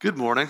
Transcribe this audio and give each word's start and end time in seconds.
Good 0.00 0.16
morning. 0.16 0.46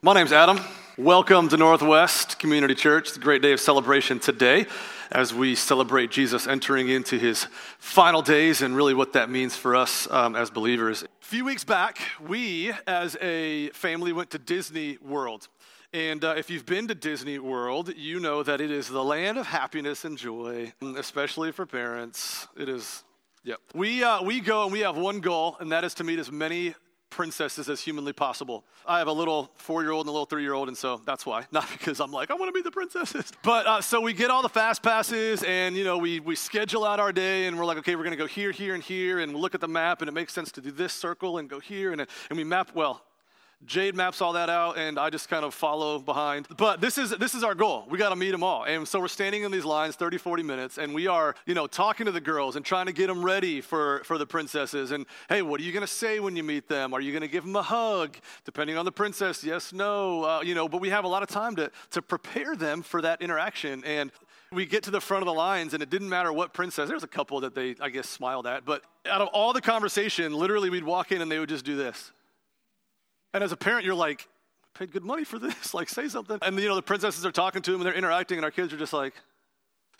My 0.00 0.14
name's 0.14 0.32
Adam. 0.32 0.58
Welcome 0.96 1.50
to 1.50 1.58
Northwest 1.58 2.38
Community 2.38 2.74
Church. 2.74 3.08
It's 3.08 3.18
a 3.18 3.20
great 3.20 3.42
day 3.42 3.52
of 3.52 3.60
celebration 3.60 4.18
today 4.18 4.64
as 5.12 5.34
we 5.34 5.56
celebrate 5.56 6.10
Jesus 6.10 6.46
entering 6.46 6.88
into 6.88 7.18
his 7.18 7.48
final 7.78 8.22
days 8.22 8.62
and 8.62 8.74
really 8.74 8.94
what 8.94 9.12
that 9.12 9.28
means 9.28 9.54
for 9.54 9.76
us 9.76 10.10
um, 10.10 10.34
as 10.34 10.48
believers. 10.48 11.02
A 11.02 11.08
few 11.20 11.44
weeks 11.44 11.64
back, 11.64 11.98
we 12.26 12.72
as 12.86 13.14
a 13.20 13.68
family 13.72 14.14
went 14.14 14.30
to 14.30 14.38
Disney 14.38 14.96
World. 15.02 15.48
And 15.92 16.24
uh, 16.24 16.36
if 16.38 16.48
you've 16.48 16.64
been 16.64 16.88
to 16.88 16.94
Disney 16.94 17.38
World, 17.38 17.92
you 17.94 18.18
know 18.20 18.42
that 18.42 18.62
it 18.62 18.70
is 18.70 18.88
the 18.88 19.04
land 19.04 19.36
of 19.36 19.48
happiness 19.48 20.06
and 20.06 20.16
joy, 20.16 20.72
especially 20.96 21.52
for 21.52 21.66
parents. 21.66 22.48
It 22.56 22.70
is 22.70 23.04
Yep. 23.44 23.60
We, 23.72 24.02
uh, 24.02 24.22
we 24.22 24.40
go 24.40 24.64
and 24.64 24.72
we 24.72 24.80
have 24.80 24.96
one 24.96 25.20
goal, 25.20 25.56
and 25.60 25.72
that 25.72 25.84
is 25.84 25.94
to 25.94 26.04
meet 26.04 26.18
as 26.18 26.30
many 26.30 26.74
princesses 27.10 27.68
as 27.68 27.80
humanly 27.80 28.12
possible. 28.12 28.64
I 28.86 28.98
have 28.98 29.08
a 29.08 29.12
little 29.12 29.50
four 29.56 29.82
year 29.82 29.92
old 29.92 30.06
and 30.06 30.10
a 30.10 30.12
little 30.12 30.26
three 30.26 30.42
year 30.42 30.54
old, 30.54 30.68
and 30.68 30.76
so 30.76 31.00
that's 31.04 31.24
why. 31.24 31.46
Not 31.52 31.66
because 31.72 32.00
I'm 32.00 32.10
like, 32.10 32.30
I 32.30 32.34
want 32.34 32.48
to 32.48 32.52
be 32.52 32.62
the 32.62 32.70
princesses. 32.70 33.32
But 33.42 33.66
uh, 33.66 33.80
so 33.80 34.00
we 34.00 34.12
get 34.12 34.30
all 34.30 34.42
the 34.42 34.48
fast 34.48 34.82
passes, 34.82 35.42
and 35.42 35.76
you 35.76 35.84
know, 35.84 35.96
we, 35.96 36.20
we 36.20 36.34
schedule 36.34 36.84
out 36.84 37.00
our 37.00 37.12
day, 37.12 37.46
and 37.46 37.58
we're 37.58 37.64
like, 37.64 37.78
okay, 37.78 37.96
we're 37.96 38.04
going 38.04 38.16
to 38.16 38.22
go 38.22 38.26
here, 38.26 38.50
here, 38.50 38.74
and 38.74 38.82
here, 38.82 39.20
and 39.20 39.32
we 39.32 39.40
look 39.40 39.54
at 39.54 39.60
the 39.60 39.68
map, 39.68 40.02
and 40.02 40.08
it 40.08 40.12
makes 40.12 40.32
sense 40.32 40.52
to 40.52 40.60
do 40.60 40.70
this 40.70 40.92
circle 40.92 41.38
and 41.38 41.48
go 41.48 41.60
here, 41.60 41.92
and, 41.92 42.00
and 42.00 42.36
we 42.36 42.44
map, 42.44 42.72
well, 42.74 43.02
Jade 43.64 43.96
maps 43.96 44.22
all 44.22 44.34
that 44.34 44.48
out, 44.48 44.78
and 44.78 44.98
I 44.98 45.10
just 45.10 45.28
kind 45.28 45.44
of 45.44 45.52
follow 45.52 45.98
behind. 45.98 46.46
But 46.56 46.80
this 46.80 46.96
is 46.96 47.10
this 47.10 47.34
is 47.34 47.42
our 47.42 47.54
goal. 47.54 47.86
We 47.90 47.98
got 47.98 48.10
to 48.10 48.16
meet 48.16 48.30
them 48.30 48.42
all, 48.42 48.64
and 48.64 48.86
so 48.86 49.00
we're 49.00 49.08
standing 49.08 49.42
in 49.42 49.50
these 49.50 49.64
lines, 49.64 49.96
30, 49.96 50.16
40 50.16 50.42
minutes, 50.44 50.78
and 50.78 50.94
we 50.94 51.06
are, 51.08 51.34
you 51.44 51.54
know, 51.54 51.66
talking 51.66 52.06
to 52.06 52.12
the 52.12 52.20
girls 52.20 52.54
and 52.54 52.64
trying 52.64 52.86
to 52.86 52.92
get 52.92 53.08
them 53.08 53.22
ready 53.22 53.60
for 53.60 54.02
for 54.04 54.16
the 54.16 54.26
princesses. 54.26 54.92
And 54.92 55.06
hey, 55.28 55.42
what 55.42 55.60
are 55.60 55.64
you 55.64 55.72
gonna 55.72 55.88
say 55.88 56.20
when 56.20 56.36
you 56.36 56.44
meet 56.44 56.68
them? 56.68 56.94
Are 56.94 57.00
you 57.00 57.12
gonna 57.12 57.28
give 57.28 57.44
them 57.44 57.56
a 57.56 57.62
hug? 57.62 58.16
Depending 58.44 58.76
on 58.76 58.84
the 58.84 58.92
princess, 58.92 59.42
yes, 59.42 59.72
no, 59.72 60.24
uh, 60.24 60.40
you 60.40 60.54
know. 60.54 60.68
But 60.68 60.80
we 60.80 60.90
have 60.90 61.04
a 61.04 61.08
lot 61.08 61.24
of 61.24 61.28
time 61.28 61.56
to 61.56 61.70
to 61.90 62.00
prepare 62.00 62.54
them 62.54 62.82
for 62.82 63.02
that 63.02 63.20
interaction, 63.20 63.82
and 63.84 64.12
we 64.52 64.66
get 64.66 64.84
to 64.84 64.90
the 64.90 65.00
front 65.00 65.22
of 65.22 65.26
the 65.26 65.34
lines 65.34 65.74
and 65.74 65.82
it 65.82 65.90
didn't 65.90 66.08
matter 66.08 66.32
what 66.32 66.54
princess 66.54 66.88
there's 66.88 67.02
a 67.02 67.08
couple 67.08 67.40
that 67.40 67.54
they 67.54 67.74
i 67.80 67.90
guess 67.90 68.08
smiled 68.08 68.46
at 68.46 68.64
but 68.64 68.82
out 69.04 69.20
of 69.20 69.28
all 69.28 69.52
the 69.52 69.60
conversation 69.60 70.32
literally 70.32 70.70
we'd 70.70 70.84
walk 70.84 71.12
in 71.12 71.20
and 71.20 71.30
they 71.30 71.38
would 71.38 71.50
just 71.50 71.66
do 71.66 71.76
this 71.76 72.12
and 73.34 73.44
as 73.44 73.52
a 73.52 73.56
parent, 73.56 73.84
you're 73.84 73.94
like, 73.94 74.28
paid 74.74 74.92
good 74.92 75.04
money 75.04 75.24
for 75.24 75.38
this. 75.38 75.74
like, 75.74 75.88
say 75.88 76.08
something. 76.08 76.38
And, 76.42 76.58
you 76.58 76.68
know, 76.68 76.76
the 76.76 76.82
princesses 76.82 77.26
are 77.26 77.32
talking 77.32 77.62
to 77.62 77.72
them 77.72 77.80
and 77.80 77.86
they're 77.86 77.96
interacting, 77.96 78.38
and 78.38 78.44
our 78.44 78.50
kids 78.50 78.72
are 78.72 78.78
just 78.78 78.92
like, 78.92 79.14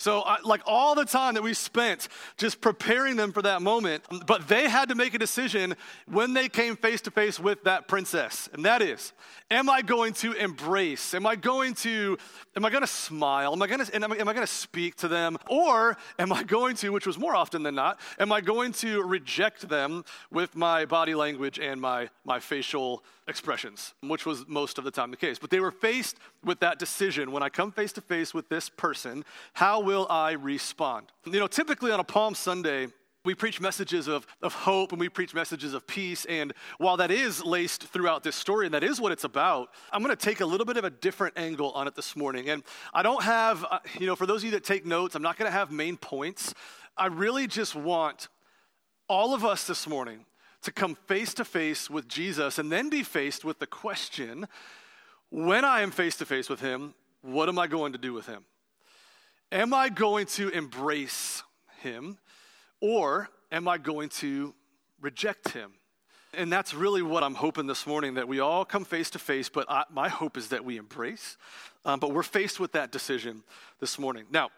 so, 0.01 0.21
I, 0.21 0.37
like 0.45 0.63
all 0.65 0.95
the 0.95 1.05
time 1.05 1.35
that 1.35 1.43
we 1.43 1.55
spent 1.55 2.07
just 2.37 2.61
preparing 2.61 3.17
them 3.17 3.33
for 3.33 3.43
that 3.43 3.63
moment, 3.63 4.05
but 4.27 4.47
they 4.47 4.69
had 4.69 4.91
to 4.91 4.95
make 4.95 5.13
a 5.13 5.19
decision 5.19 5.75
when 6.07 6.35
they 6.35 6.49
came 6.49 6.77
face 6.77 7.01
to 7.03 7.11
face 7.11 7.41
with 7.41 7.65
that 7.65 7.89
princess. 7.89 8.49
And 8.53 8.65
that 8.65 8.81
is, 8.81 9.13
am 9.51 9.69
I 9.69 9.83
going 9.83 10.13
to 10.15 10.35
embrace? 10.35 11.15
Am 11.15 11.27
I 11.27 11.35
going 11.35 11.75
to, 11.75 12.17
am 12.55 12.65
I 12.65 12.71
going 12.71 12.83
to 12.83 12.87
smile? 12.87 13.53
Am 13.53 13.61
I 13.61 13.67
going 13.67 13.85
to, 13.85 13.97
am 13.97 14.13
I, 14.13 14.17
am 14.19 14.29
I 14.29 14.35
going 14.35 14.47
to 14.47 14.53
speak 14.53 14.95
to 14.99 15.09
them? 15.09 15.37
Or 15.49 15.97
am 16.17 16.33
I 16.33 16.45
going 16.45 16.77
to, 16.77 16.93
which 16.93 17.07
was 17.07 17.19
more 17.19 17.35
often 17.35 17.65
than 17.65 17.75
not, 17.75 17.99
am 18.21 18.31
I 18.31 18.41
going 18.41 18.71
to 18.75 19.03
reject 19.03 19.69
them 19.69 20.05
with 20.31 20.55
my 20.55 20.85
body 20.85 21.17
language 21.17 21.59
and 21.59 21.81
my, 21.81 22.09
my 22.25 22.39
facial 22.39 23.03
expressions, 23.29 23.95
which 24.03 24.27
was 24.27 24.47
most 24.49 24.79
of 24.79 24.85
the 24.85 24.91
time 24.91 25.11
the 25.11 25.17
case. 25.17 25.39
But 25.39 25.51
they 25.51 25.61
were 25.61 25.71
faced 25.71 26.17
with 26.43 26.61
that 26.61 26.79
decision 26.79 27.31
when 27.31 27.43
I 27.43 27.49
come 27.49 27.71
face 27.71 27.93
to 27.93 28.01
face 28.01 28.33
with 28.33 28.49
this 28.49 28.69
person, 28.69 29.25
how 29.53 29.81
will 29.81 30.07
I 30.09 30.33
respond? 30.33 31.13
You 31.25 31.39
know, 31.39 31.47
typically 31.47 31.93
on 31.93 32.01
a 32.01 32.05
Palm 32.05 32.35
Sunday, 32.35 32.89
we 33.25 33.35
preach 33.35 33.61
messages 33.61 34.09
of, 34.09 34.27
of 34.41 34.55
hope 34.55 34.93
and 34.93 35.01
we 35.01 35.09
preach 35.09 35.35
messages 35.35 35.75
of 35.75 35.87
peace. 35.87 36.25
And 36.25 36.55
while 36.79 36.97
that 36.97 37.11
is 37.11 37.45
laced 37.45 37.85
throughout 37.85 38.23
this 38.23 38.37
story 38.37 38.65
and 38.65 38.75
that 38.75 38.85
is 38.85 39.01
what 39.01 39.13
it's 39.13 39.25
about, 39.25 39.71
I'm 39.93 40.03
going 40.03 40.17
to 40.17 40.25
take 40.25 40.41
a 40.41 40.47
little 40.47 40.65
bit 40.65 40.79
of 40.79 40.85
a 40.85 40.91
different 40.91 41.39
angle 41.39 41.73
on 41.73 41.87
it 41.87 41.95
this 41.95 42.17
morning. 42.17 42.49
And 42.49 42.63
I 42.95 43.03
don't 43.03 43.23
have, 43.23 43.67
uh, 43.71 43.81
you 43.99 44.07
know, 44.07 44.17
for 44.17 44.25
those 44.25 44.41
of 44.41 44.47
you 44.47 44.51
that 44.53 44.65
take 44.65 44.87
notes, 44.87 45.15
I'm 45.15 45.23
not 45.23 45.37
going 45.37 45.51
to 45.51 45.57
have 45.57 45.71
main 45.71 45.97
points. 45.97 46.55
I 46.97 47.07
really 47.07 47.47
just 47.47 47.75
want 47.75 48.29
all 49.09 49.35
of 49.35 49.45
us 49.45 49.67
this 49.67 49.87
morning 49.87 50.25
to 50.63 50.73
come 50.73 50.95
face 50.95 51.35
to 51.35 51.45
face 51.45 51.89
with 51.89 52.09
Jesus 52.09 52.59
and 52.59 52.71
then 52.71 52.91
be 52.91 53.03
faced 53.03 53.45
with 53.45 53.59
the 53.59 53.67
question 53.67 54.47
when 55.31 55.65
I 55.65 55.83
am 55.83 55.91
face 55.91 56.17
to 56.17 56.27
face 56.27 56.49
with 56.49 56.61
him, 56.61 56.95
what 57.23 57.49
am 57.49 57.59
I 57.59 57.67
going 57.67 57.93
to 57.93 57.99
do 57.99 58.13
with 58.13 58.27
him? 58.27 58.45
Am 59.53 59.75
I 59.75 59.89
going 59.89 60.27
to 60.27 60.49
embrace 60.51 61.43
him 61.81 62.19
or 62.81 63.29
am 63.53 63.69
I 63.69 63.79
going 63.79 64.09
to 64.11 64.55
reject 65.01 65.51
him? 65.51 65.73
And 66.35 66.53
that's 66.53 66.75
really 66.75 67.03
what 67.03 67.23
I'm 67.23 67.35
hoping 67.35 67.67
this 67.67 67.87
morning 67.87 68.15
that 68.15 68.29
we 68.29 68.41
all 68.41 68.65
come 68.65 68.85
face 68.85 69.11
to 69.11 69.19
face, 69.19 69.49
but 69.49 69.67
I, 69.69 69.85
my 69.91 70.09
hope 70.09 70.37
is 70.37 70.49
that 70.49 70.65
we 70.65 70.77
embrace. 70.77 71.37
Um, 71.85 72.01
but 72.01 72.13
we're 72.13 72.23
faced 72.23 72.61
with 72.61 72.73
that 72.73 72.93
decision 72.93 73.43
this 73.81 73.99
morning. 73.99 74.27
Now, 74.31 74.51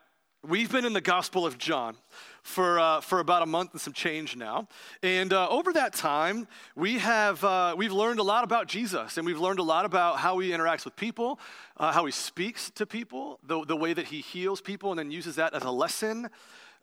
We've 0.48 0.72
been 0.72 0.86
in 0.86 0.94
the 0.94 1.02
Gospel 1.02 1.44
of 1.44 1.58
John 1.58 1.96
for, 2.42 2.80
uh, 2.80 3.02
for 3.02 3.20
about 3.20 3.42
a 3.42 3.46
month 3.46 3.72
and 3.72 3.80
some 3.80 3.92
change 3.92 4.36
now. 4.36 4.68
And 5.02 5.34
uh, 5.34 5.46
over 5.50 5.70
that 5.74 5.92
time, 5.92 6.48
we 6.74 6.96
have, 6.96 7.44
uh, 7.44 7.74
we've 7.76 7.92
learned 7.92 8.20
a 8.20 8.22
lot 8.22 8.42
about 8.42 8.66
Jesus, 8.66 9.18
and 9.18 9.26
we've 9.26 9.38
learned 9.38 9.58
a 9.58 9.62
lot 9.62 9.84
about 9.84 10.16
how 10.16 10.38
he 10.38 10.48
interacts 10.48 10.86
with 10.86 10.96
people, 10.96 11.38
uh, 11.76 11.92
how 11.92 12.06
he 12.06 12.12
speaks 12.12 12.70
to 12.70 12.86
people, 12.86 13.38
the, 13.46 13.66
the 13.66 13.76
way 13.76 13.92
that 13.92 14.06
he 14.06 14.22
heals 14.22 14.62
people, 14.62 14.88
and 14.90 14.98
then 14.98 15.10
uses 15.10 15.36
that 15.36 15.52
as 15.52 15.62
a 15.62 15.70
lesson 15.70 16.30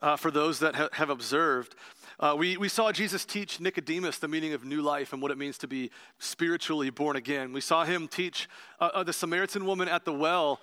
uh, 0.04 0.16
for 0.16 0.30
those 0.30 0.60
that 0.60 0.76
ha- 0.76 0.90
have 0.92 1.10
observed. 1.10 1.74
Uh, 2.20 2.36
we, 2.38 2.58
we 2.58 2.70
saw 2.70 2.92
Jesus 2.92 3.26
teach 3.26 3.60
Nicodemus 3.60 4.20
the 4.20 4.28
meaning 4.28 4.54
of 4.54 4.66
new 4.66 4.84
life 4.84 5.14
and 5.14 5.22
what 5.22 5.32
it 5.32 5.38
means 5.40 5.58
to 5.58 5.68
be 5.68 5.90
spiritually 6.20 6.92
born 6.92 7.16
again. 7.16 7.54
We 7.54 7.62
saw 7.62 7.86
him 7.86 8.08
teach 8.08 8.48
the 8.80 9.12
Samaritan 9.12 9.66
woman 9.66 9.88
at 9.88 10.06
the 10.06 10.14
well 10.14 10.60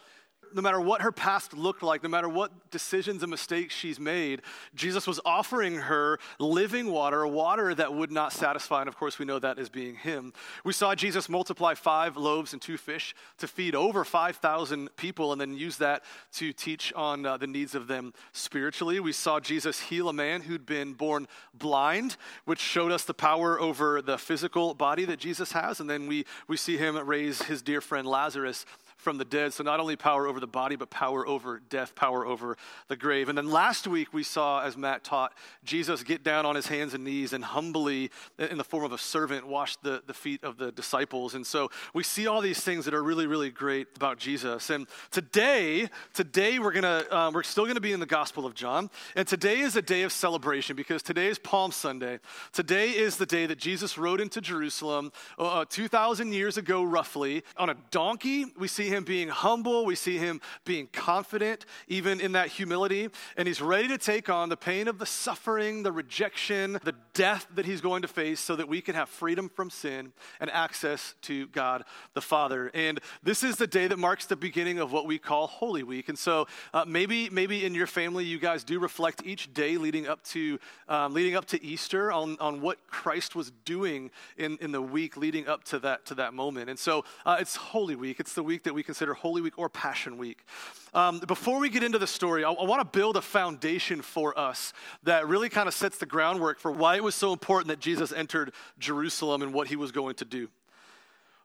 no 0.55 0.63
matter 0.63 0.81
what 0.81 1.03
her 1.03 1.13
past 1.13 1.53
looked 1.53 1.83
like, 1.83 2.03
no 2.03 2.09
matter 2.09 2.29
what 2.29 2.71
decisions 2.71 3.23
and 3.23 3.31
mistakes 3.31 3.75
she's 3.75 3.99
made, 3.99 4.43
Jesus 4.75 5.07
was 5.07 5.21
offering 5.25 5.75
her 5.75 6.19
living 6.39 6.91
water, 6.91 7.27
water 7.27 7.75
that 7.75 7.93
would 7.93 8.13
not 8.13 8.33
satisfy. 8.33 8.81
And 8.81 8.89
of 8.89 8.97
course, 8.97 9.19
we 9.19 9.25
know 9.25 9.39
that 9.39 9.59
as 9.59 9.69
being 9.69 9.97
Him. 9.97 10.33
We 10.65 10.73
saw 10.73 10.95
Jesus 10.95 11.29
multiply 11.29 11.75
five 11.75 12.17
loaves 12.17 12.53
and 12.53 12.63
two 12.63 12.77
fish 12.77 13.15
to 13.39 13.49
feed 13.49 13.75
over 13.75 14.05
5,000 14.05 14.97
people 14.97 15.33
and 15.33 15.41
then 15.41 15.57
use 15.57 15.79
that 15.79 16.05
to 16.35 16.53
teach 16.53 16.93
on 16.95 17.27
uh, 17.27 17.37
the 17.37 17.47
needs 17.47 17.75
of 17.75 17.89
them 17.89 18.15
spiritually. 18.33 19.01
We 19.01 19.13
saw 19.13 19.41
Jesus 19.41 19.81
heal 19.81 20.09
a 20.09 20.13
man 20.13 20.43
who'd 20.43 20.67
been 20.67 20.93
born 20.93 21.27
blind, 21.53 22.17
which 22.45 22.61
showed 22.61 22.93
us 22.93 23.05
the 23.05 23.15
power 23.15 23.61
over 23.61 24.01
the 24.01 24.19
physical 24.19 24.75
body 24.75 25.05
that 25.07 25.19
Jesus 25.19 25.53
has. 25.53 25.81
And 25.81 25.91
then 25.91 26.07
we, 26.07 26.25
we 26.47 26.57
see 26.57 26.77
him 26.77 26.97
raise 26.97 27.43
his 27.43 27.63
dear 27.63 27.81
friend 27.81 28.07
Lazarus 28.07 28.65
from 29.05 29.19
the 29.19 29.25
dead. 29.25 29.53
So, 29.53 29.63
not 29.63 29.79
only 29.79 29.97
power 29.97 30.27
over 30.27 30.41
the 30.41 30.47
body, 30.47 30.77
but 30.77 30.89
power 30.89 31.27
over 31.27 31.61
death, 31.69 31.95
power 31.95 32.25
over 32.27 32.57
the 32.89 32.97
grave. 32.97 33.29
And 33.29 33.37
then 33.37 33.51
last 33.51 33.87
week, 33.87 34.15
we 34.15 34.23
saw, 34.23 34.63
as 34.63 34.77
Matt 34.77 35.05
taught, 35.05 35.35
Jesus 35.63 36.03
get 36.03 36.25
down 36.25 36.47
on 36.47 36.57
his 36.57 36.67
hands 36.67 36.95
and 36.95 37.05
knees 37.05 37.35
and 37.35 37.45
humbly, 37.45 38.11
in 38.39 38.57
the 38.57 38.65
form 38.65 38.85
of 38.85 38.93
a 38.93 38.99
servant, 38.99 39.47
wash 39.47 39.77
the, 39.77 40.03
the 40.07 40.15
feet 40.15 40.43
of 40.43 40.57
the 40.57 40.73
disciples. 40.73 41.35
And 41.35 41.47
so, 41.47 41.71
we 41.93 42.03
see 42.03 42.27
all 42.27 42.41
these 42.41 42.61
things 42.61 42.87
that 42.87 42.95
are 42.95 43.03
really, 43.03 43.27
really 43.27 43.51
great 43.51 43.89
about 43.95 44.19
Jesus. 44.19 44.71
And 44.71 44.87
today, 45.11 45.91
today, 46.15 46.59
we're, 46.59 46.73
gonna, 46.73 47.05
um, 47.11 47.35
we're 47.35 47.43
still 47.43 47.67
to 47.75 47.81
be 47.81 47.93
in 47.93 48.01
the 48.01 48.07
Gospel 48.07 48.47
of 48.47 48.55
John. 48.55 48.89
And 49.17 49.27
today 49.27 49.61
is 49.61 49.77
a 49.77 49.83
day 49.83 50.03
of 50.03 50.13
celebration 50.13 50.77
because 50.77 51.03
today 51.03 51.27
is 51.27 51.39
Palm 51.39 51.73
Sunday. 51.73 52.21
Today 52.53 52.91
is 52.91 53.17
the 53.17 53.27
day 53.27 53.47
that 53.47 53.59
Jesus 53.59 53.99
rode 53.99 54.21
into 54.21 54.41
Jerusalem 54.41 55.13
uh, 55.39 55.65
2,000 55.69 56.33
years 56.33 56.57
ago, 56.57 56.85
roughly, 56.85 57.43
on 57.57 57.71
a 57.71 57.77
donkey. 57.91 58.47
We 58.59 58.69
see 58.69 58.89
him 58.89 58.94
being 59.03 59.29
humble. 59.29 59.85
We 59.85 59.97
see 59.97 60.19
him 60.19 60.41
being 60.65 60.89
confident, 60.93 61.67
even 61.89 62.21
in 62.21 62.33
that 62.33 62.49
humility. 62.49 63.09
And 63.37 63.49
he's 63.49 63.61
ready 63.61 63.89
to 63.89 63.99
take 63.99 64.29
on 64.29 64.49
the 64.49 64.57
pain 64.57 64.87
of 64.87 64.99
the 64.99 65.07
suffering, 65.07 65.83
the 65.83 65.93
rejection, 65.93 66.79
the 66.85 66.95
death 67.15 67.47
that 67.55 67.67
he's 67.67 67.81
going 67.81 68.03
to 68.03 68.09
face 68.09 68.41
so 68.41 68.55
that 68.57 68.69
we 68.69 68.81
can 68.81 68.95
have 68.95 69.09
freedom 69.09 69.49
from 69.49 69.71
sin 69.71 70.13
and 70.41 70.51
access 70.51 71.15
to 71.23 71.49
God 71.49 71.85
the 72.15 72.21
Father. 72.21 72.71
And 72.75 73.01
this 73.23 73.43
is 73.43 73.57
the 73.57 73.67
day 73.67 73.89
that 73.89 73.99
marks 73.99 74.27
the 74.27 74.37
beginning 74.37 74.79
of 74.79 74.93
what 74.93 75.07
we 75.07 75.19
call 75.19 75.47
Holy 75.47 75.83
Week. 75.83 76.09
And 76.09 76.19
so 76.19 76.47
uh, 76.73 76.85
maybe, 76.87 77.29
maybe 77.31 77.65
in 77.65 77.75
your 77.75 77.87
family, 77.87 78.25
you 78.25 78.39
guys 78.39 78.63
do 78.63 78.79
reflect 78.79 79.23
each 79.25 79.53
day 79.53 79.77
leading 79.77 80.07
up 80.07 80.23
to, 80.25 80.59
um, 80.89 81.15
leading 81.15 81.35
up 81.35 81.47
to 81.47 81.65
Easter 81.65 82.13
on, 82.13 82.37
on 82.39 82.61
what 82.61 82.79
Christ 82.87 83.35
was 83.35 83.51
doing 83.65 84.11
in, 84.37 84.59
in 84.61 84.71
the 84.71 84.83
week 84.83 85.17
leading 85.17 85.49
up 85.49 85.65
to 85.65 85.79
that, 85.81 86.07
to 86.07 86.15
that 86.17 86.35
moment. 86.35 86.71
And 86.71 86.79
so 86.79 87.05
uh, 87.25 87.37
it's 87.41 87.57
Holy 87.57 87.97
Week. 87.97 88.21
It's 88.21 88.35
the 88.35 88.43
week 88.43 88.63
that 88.65 88.75
we 88.75 88.83
consider 88.85 89.15
Holy 89.15 89.43
Week 89.43 89.59
or 89.59 89.69
Passion 89.69 90.19
Week. 90.19 90.45
Um, 90.93 91.21
before 91.27 91.59
we 91.59 91.69
get 91.69 91.83
into 91.83 91.99
the 91.99 92.07
story, 92.07 92.45
I, 92.45 92.53
I 92.53 92.65
want 92.65 92.81
to 92.81 92.99
build 92.99 93.17
a 93.17 93.23
foundation 93.23 94.03
for 94.03 94.39
us 94.39 94.73
that 95.03 95.27
really 95.27 95.49
kind 95.49 95.67
of 95.67 95.75
sets 95.75 95.99
the 95.99 96.07
groundwork 96.07 96.61
for 96.61 96.71
why 96.71 96.97
it 96.97 97.03
was 97.03 97.15
so 97.15 97.33
important 97.33 97.69
that 97.69 97.81
Jesus 97.81 98.13
entered 98.13 98.53
Jerusalem 98.79 99.43
and 99.43 99.53
what 99.53 99.69
he 99.69 99.77
was 99.77 99.91
going 99.91 100.15
to 100.17 100.25
do. 100.25 100.49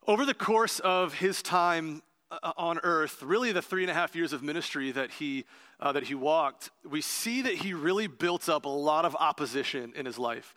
Over 0.05 0.25
the 0.25 0.33
course 0.33 0.79
of 0.79 1.15
his 1.15 1.41
time 1.41 2.01
uh, 2.31 2.51
on 2.57 2.79
earth, 2.83 3.23
really 3.23 3.51
the 3.51 3.61
three 3.61 3.83
and 3.83 3.91
a 3.91 3.93
half 3.93 4.15
years 4.15 4.33
of 4.33 4.43
ministry 4.43 4.91
that 4.91 5.11
he, 5.11 5.45
uh, 5.79 5.91
that 5.91 6.03
he 6.03 6.15
walked, 6.15 6.69
we 6.87 7.01
see 7.01 7.41
that 7.41 7.55
he 7.55 7.73
really 7.73 8.07
built 8.07 8.49
up 8.49 8.65
a 8.65 8.69
lot 8.69 9.05
of 9.05 9.15
opposition 9.15 9.93
in 9.95 10.05
his 10.05 10.19
life. 10.19 10.53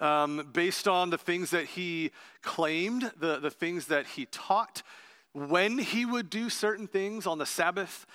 um, 0.00 0.48
based 0.52 0.88
on 0.88 1.10
the 1.10 1.18
things 1.18 1.50
that 1.50 1.66
he 1.66 2.10
claimed, 2.42 3.10
the, 3.18 3.38
the 3.38 3.50
things 3.50 3.86
that 3.86 4.06
he 4.06 4.26
taught, 4.26 4.82
when 5.34 5.78
he 5.78 6.06
would 6.06 6.30
do 6.30 6.48
certain 6.48 6.86
things 6.86 7.26
on 7.26 7.38
the 7.38 7.46
Sabbath 7.46 8.06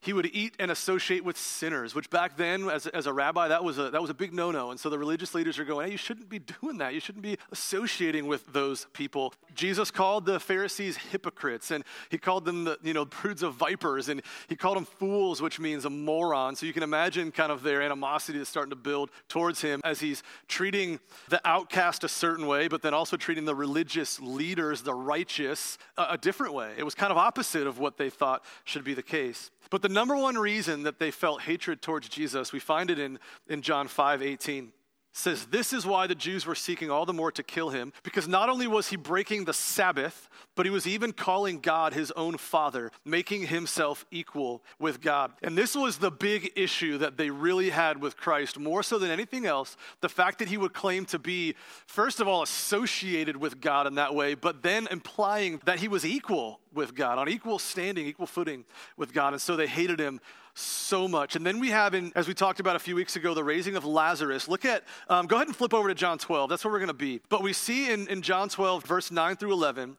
he 0.00 0.12
would 0.12 0.26
eat 0.32 0.54
and 0.58 0.70
associate 0.70 1.24
with 1.24 1.36
sinners, 1.36 1.94
which 1.94 2.08
back 2.08 2.36
then, 2.36 2.68
as, 2.68 2.86
as 2.88 3.06
a 3.06 3.12
rabbi, 3.12 3.48
that 3.48 3.64
was 3.64 3.78
a, 3.78 3.90
that 3.90 4.00
was 4.00 4.10
a 4.10 4.14
big 4.14 4.32
no 4.32 4.50
no. 4.50 4.70
And 4.70 4.78
so 4.78 4.88
the 4.88 4.98
religious 4.98 5.34
leaders 5.34 5.58
are 5.58 5.64
going, 5.64 5.86
hey, 5.86 5.92
you 5.92 5.98
shouldn't 5.98 6.28
be 6.28 6.38
doing 6.38 6.78
that. 6.78 6.94
You 6.94 7.00
shouldn't 7.00 7.22
be 7.22 7.36
associating 7.50 8.26
with 8.26 8.52
those 8.52 8.86
people. 8.92 9.34
Jesus 9.54 9.90
called 9.90 10.24
the 10.24 10.38
Pharisees 10.38 10.96
hypocrites, 10.96 11.72
and 11.72 11.84
he 12.10 12.18
called 12.18 12.44
them 12.44 12.64
the 12.64 12.78
you 12.82 12.94
know, 12.94 13.04
broods 13.04 13.42
of 13.42 13.54
vipers, 13.54 14.08
and 14.08 14.22
he 14.48 14.54
called 14.54 14.76
them 14.76 14.84
fools, 14.84 15.42
which 15.42 15.58
means 15.58 15.84
a 15.84 15.90
moron. 15.90 16.54
So 16.54 16.66
you 16.66 16.72
can 16.72 16.84
imagine 16.84 17.32
kind 17.32 17.50
of 17.50 17.62
their 17.62 17.82
animosity 17.82 18.38
that's 18.38 18.50
starting 18.50 18.70
to 18.70 18.76
build 18.76 19.10
towards 19.28 19.60
him 19.60 19.80
as 19.84 19.98
he's 19.98 20.22
treating 20.46 21.00
the 21.28 21.40
outcast 21.44 22.04
a 22.04 22.08
certain 22.08 22.46
way, 22.46 22.68
but 22.68 22.82
then 22.82 22.94
also 22.94 23.16
treating 23.16 23.44
the 23.44 23.54
religious 23.54 24.20
leaders, 24.20 24.82
the 24.82 24.94
righteous, 24.94 25.76
a, 25.96 26.06
a 26.10 26.18
different 26.18 26.54
way. 26.54 26.72
It 26.76 26.84
was 26.84 26.94
kind 26.94 27.10
of 27.10 27.18
opposite 27.18 27.66
of 27.66 27.78
what 27.78 27.96
they 27.96 28.10
thought 28.10 28.44
should 28.64 28.84
be 28.84 28.94
the 28.94 29.02
case. 29.02 29.50
But 29.70 29.82
the 29.82 29.87
number 29.88 30.16
one 30.16 30.36
reason 30.36 30.84
that 30.84 30.98
they 30.98 31.10
felt 31.10 31.42
hatred 31.42 31.82
towards 31.82 32.08
Jesus, 32.08 32.52
we 32.52 32.60
find 32.60 32.90
it 32.90 32.98
in, 32.98 33.18
in 33.48 33.62
John 33.62 33.88
5 33.88 34.22
18 34.22 34.72
says 35.18 35.46
this 35.46 35.72
is 35.72 35.84
why 35.84 36.06
the 36.06 36.14
Jews 36.14 36.46
were 36.46 36.54
seeking 36.54 36.90
all 36.90 37.04
the 37.04 37.12
more 37.12 37.32
to 37.32 37.42
kill 37.42 37.70
him 37.70 37.92
because 38.02 38.28
not 38.28 38.48
only 38.48 38.66
was 38.66 38.88
he 38.88 38.96
breaking 38.96 39.44
the 39.44 39.52
Sabbath 39.52 40.28
but 40.54 40.66
he 40.66 40.70
was 40.70 40.86
even 40.86 41.12
calling 41.12 41.60
God 41.60 41.92
his 41.92 42.10
own 42.12 42.36
father 42.36 42.90
making 43.04 43.46
himself 43.46 44.04
equal 44.10 44.62
with 44.78 45.00
God. 45.00 45.32
And 45.42 45.56
this 45.56 45.74
was 45.74 45.98
the 45.98 46.10
big 46.10 46.52
issue 46.56 46.98
that 46.98 47.16
they 47.16 47.30
really 47.30 47.70
had 47.70 48.00
with 48.00 48.16
Christ 48.16 48.58
more 48.58 48.82
so 48.82 48.98
than 48.98 49.10
anything 49.10 49.46
else 49.46 49.76
the 50.00 50.08
fact 50.08 50.38
that 50.38 50.48
he 50.48 50.56
would 50.56 50.72
claim 50.72 51.04
to 51.06 51.18
be 51.18 51.54
first 51.86 52.20
of 52.20 52.28
all 52.28 52.42
associated 52.42 53.36
with 53.36 53.60
God 53.60 53.86
in 53.86 53.96
that 53.96 54.14
way 54.14 54.34
but 54.34 54.62
then 54.62 54.86
implying 54.90 55.60
that 55.64 55.80
he 55.80 55.88
was 55.88 56.04
equal 56.04 56.60
with 56.72 56.94
God 56.94 57.18
on 57.18 57.28
equal 57.28 57.58
standing 57.58 58.06
equal 58.06 58.26
footing 58.26 58.64
with 58.96 59.12
God 59.12 59.32
and 59.32 59.42
so 59.42 59.56
they 59.56 59.66
hated 59.66 60.00
him 60.00 60.20
so 60.58 61.06
much. 61.06 61.36
And 61.36 61.46
then 61.46 61.60
we 61.60 61.70
have, 61.70 61.94
in, 61.94 62.12
as 62.16 62.26
we 62.26 62.34
talked 62.34 62.60
about 62.60 62.76
a 62.76 62.80
few 62.80 62.96
weeks 62.96 63.16
ago, 63.16 63.32
the 63.32 63.44
raising 63.44 63.76
of 63.76 63.84
Lazarus. 63.84 64.48
Look 64.48 64.64
at, 64.64 64.84
um, 65.08 65.26
go 65.26 65.36
ahead 65.36 65.46
and 65.46 65.56
flip 65.56 65.72
over 65.72 65.88
to 65.88 65.94
John 65.94 66.18
12. 66.18 66.50
That's 66.50 66.64
where 66.64 66.72
we're 66.72 66.80
going 66.80 66.88
to 66.88 66.94
be. 66.94 67.20
But 67.28 67.42
we 67.42 67.52
see 67.52 67.90
in, 67.90 68.08
in 68.08 68.22
John 68.22 68.48
12, 68.48 68.84
verse 68.84 69.10
9 69.10 69.36
through 69.36 69.52
11, 69.52 69.96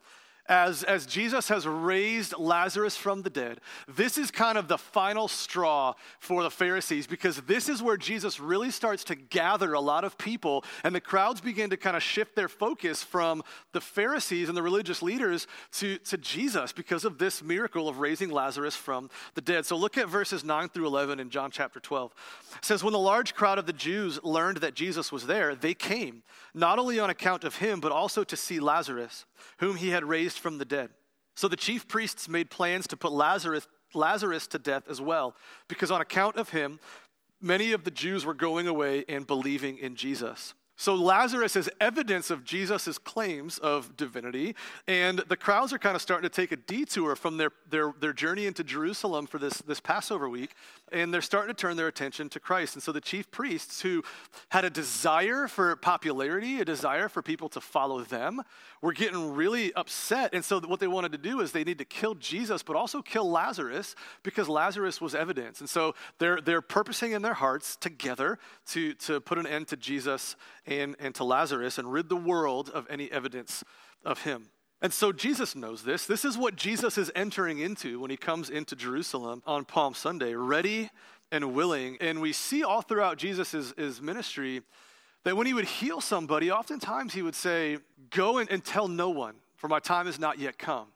as, 0.50 0.82
as 0.82 1.06
Jesus 1.06 1.48
has 1.48 1.64
raised 1.64 2.36
Lazarus 2.36 2.96
from 2.96 3.22
the 3.22 3.30
dead, 3.30 3.60
this 3.86 4.18
is 4.18 4.32
kind 4.32 4.58
of 4.58 4.66
the 4.66 4.76
final 4.76 5.28
straw 5.28 5.94
for 6.18 6.42
the 6.42 6.50
Pharisees 6.50 7.06
because 7.06 7.36
this 7.42 7.68
is 7.68 7.80
where 7.80 7.96
Jesus 7.96 8.40
really 8.40 8.72
starts 8.72 9.04
to 9.04 9.14
gather 9.14 9.74
a 9.74 9.80
lot 9.80 10.02
of 10.02 10.18
people, 10.18 10.64
and 10.82 10.92
the 10.92 11.00
crowds 11.00 11.40
begin 11.40 11.70
to 11.70 11.76
kind 11.76 11.96
of 11.96 12.02
shift 12.02 12.34
their 12.34 12.48
focus 12.48 13.04
from 13.04 13.44
the 13.72 13.80
Pharisees 13.80 14.48
and 14.48 14.58
the 14.58 14.62
religious 14.62 15.02
leaders 15.02 15.46
to, 15.70 15.98
to 15.98 16.18
Jesus 16.18 16.72
because 16.72 17.04
of 17.04 17.18
this 17.18 17.44
miracle 17.44 17.88
of 17.88 18.00
raising 18.00 18.30
Lazarus 18.30 18.74
from 18.74 19.08
the 19.34 19.40
dead. 19.40 19.64
So 19.64 19.76
look 19.76 19.96
at 19.96 20.08
verses 20.08 20.42
9 20.42 20.70
through 20.70 20.88
11 20.88 21.20
in 21.20 21.30
John 21.30 21.52
chapter 21.52 21.78
12. 21.78 22.12
It 22.56 22.64
says, 22.64 22.82
When 22.82 22.92
the 22.92 22.98
large 22.98 23.36
crowd 23.36 23.58
of 23.58 23.66
the 23.66 23.72
Jews 23.72 24.18
learned 24.24 24.56
that 24.58 24.74
Jesus 24.74 25.12
was 25.12 25.28
there, 25.28 25.54
they 25.54 25.74
came, 25.74 26.24
not 26.54 26.80
only 26.80 26.98
on 26.98 27.08
account 27.08 27.44
of 27.44 27.56
him, 27.56 27.78
but 27.78 27.92
also 27.92 28.24
to 28.24 28.36
see 28.36 28.58
Lazarus 28.58 29.26
whom 29.58 29.76
he 29.76 29.90
had 29.90 30.04
raised 30.04 30.38
from 30.40 30.58
the 30.58 30.64
dead. 30.64 30.90
So 31.36 31.46
the 31.48 31.56
chief 31.56 31.86
priests 31.86 32.28
made 32.28 32.50
plans 32.50 32.86
to 32.88 32.96
put 32.96 33.12
Lazarus, 33.12 33.68
Lazarus 33.94 34.46
to 34.48 34.58
death 34.58 34.84
as 34.88 35.00
well, 35.00 35.36
because 35.68 35.90
on 35.90 36.00
account 36.00 36.36
of 36.36 36.50
him, 36.50 36.80
many 37.40 37.72
of 37.72 37.84
the 37.84 37.90
Jews 37.90 38.26
were 38.26 38.34
going 38.34 38.66
away 38.66 39.04
and 39.08 39.26
believing 39.26 39.78
in 39.78 39.96
Jesus. 39.96 40.54
So 40.80 40.94
Lazarus 40.94 41.56
is 41.56 41.68
evidence 41.78 42.30
of 42.30 42.42
Jesus' 42.42 42.96
claims 42.96 43.58
of 43.58 43.98
divinity, 43.98 44.54
and 44.88 45.18
the 45.18 45.36
crowds 45.36 45.74
are 45.74 45.78
kind 45.78 45.94
of 45.94 46.00
starting 46.00 46.26
to 46.26 46.34
take 46.34 46.52
a 46.52 46.56
detour 46.56 47.16
from 47.16 47.36
their, 47.36 47.50
their, 47.68 47.92
their 48.00 48.14
journey 48.14 48.46
into 48.46 48.64
Jerusalem 48.64 49.26
for 49.26 49.36
this, 49.36 49.58
this 49.58 49.78
Passover 49.78 50.26
week, 50.26 50.54
and 50.90 51.12
they're 51.12 51.20
starting 51.20 51.54
to 51.54 51.60
turn 51.60 51.76
their 51.76 51.88
attention 51.88 52.30
to 52.30 52.40
Christ. 52.40 52.76
And 52.76 52.82
so 52.82 52.92
the 52.92 53.00
chief 53.02 53.30
priests, 53.30 53.82
who 53.82 54.02
had 54.48 54.64
a 54.64 54.70
desire 54.70 55.48
for 55.48 55.76
popularity, 55.76 56.60
a 56.60 56.64
desire 56.64 57.10
for 57.10 57.20
people 57.20 57.50
to 57.50 57.60
follow 57.60 58.00
them, 58.00 58.40
were 58.80 58.94
getting 58.94 59.34
really 59.34 59.74
upset. 59.74 60.32
And 60.32 60.42
so 60.42 60.60
what 60.60 60.80
they 60.80 60.88
wanted 60.88 61.12
to 61.12 61.18
do 61.18 61.42
is 61.42 61.52
they 61.52 61.62
need 61.62 61.76
to 61.76 61.84
kill 61.84 62.14
Jesus, 62.14 62.62
but 62.62 62.74
also 62.74 63.02
kill 63.02 63.30
Lazarus, 63.30 63.94
because 64.22 64.48
Lazarus 64.48 64.98
was 64.98 65.14
evidence. 65.14 65.60
And 65.60 65.68
so 65.68 65.94
they're, 66.18 66.40
they're 66.40 66.62
purposing 66.62 67.12
in 67.12 67.20
their 67.20 67.34
hearts 67.34 67.76
together 67.76 68.38
to, 68.68 68.94
to 68.94 69.20
put 69.20 69.36
an 69.36 69.46
end 69.46 69.68
to 69.68 69.76
Jesus 69.76 70.36
and, 70.70 70.96
and 70.98 71.14
to 71.16 71.24
Lazarus 71.24 71.78
and 71.78 71.92
rid 71.92 72.08
the 72.08 72.16
world 72.16 72.70
of 72.70 72.86
any 72.88 73.10
evidence 73.10 73.64
of 74.04 74.22
him. 74.22 74.50
And 74.82 74.92
so 74.92 75.12
Jesus 75.12 75.54
knows 75.54 75.82
this. 75.82 76.06
This 76.06 76.24
is 76.24 76.38
what 76.38 76.56
Jesus 76.56 76.96
is 76.96 77.12
entering 77.14 77.58
into 77.58 78.00
when 78.00 78.10
he 78.10 78.16
comes 78.16 78.48
into 78.48 78.74
Jerusalem 78.74 79.42
on 79.46 79.64
Palm 79.64 79.94
Sunday, 79.94 80.34
ready 80.34 80.90
and 81.30 81.54
willing. 81.54 81.98
And 82.00 82.20
we 82.20 82.32
see 82.32 82.64
all 82.64 82.80
throughout 82.80 83.18
Jesus' 83.18 84.00
ministry 84.00 84.62
that 85.24 85.36
when 85.36 85.46
he 85.46 85.52
would 85.52 85.66
heal 85.66 86.00
somebody, 86.00 86.50
oftentimes 86.50 87.12
he 87.12 87.20
would 87.20 87.34
say, 87.34 87.78
Go 88.10 88.38
and, 88.38 88.50
and 88.50 88.64
tell 88.64 88.88
no 88.88 89.10
one, 89.10 89.34
for 89.56 89.68
my 89.68 89.80
time 89.80 90.06
has 90.06 90.18
not 90.18 90.38
yet 90.38 90.58
come. 90.58 90.88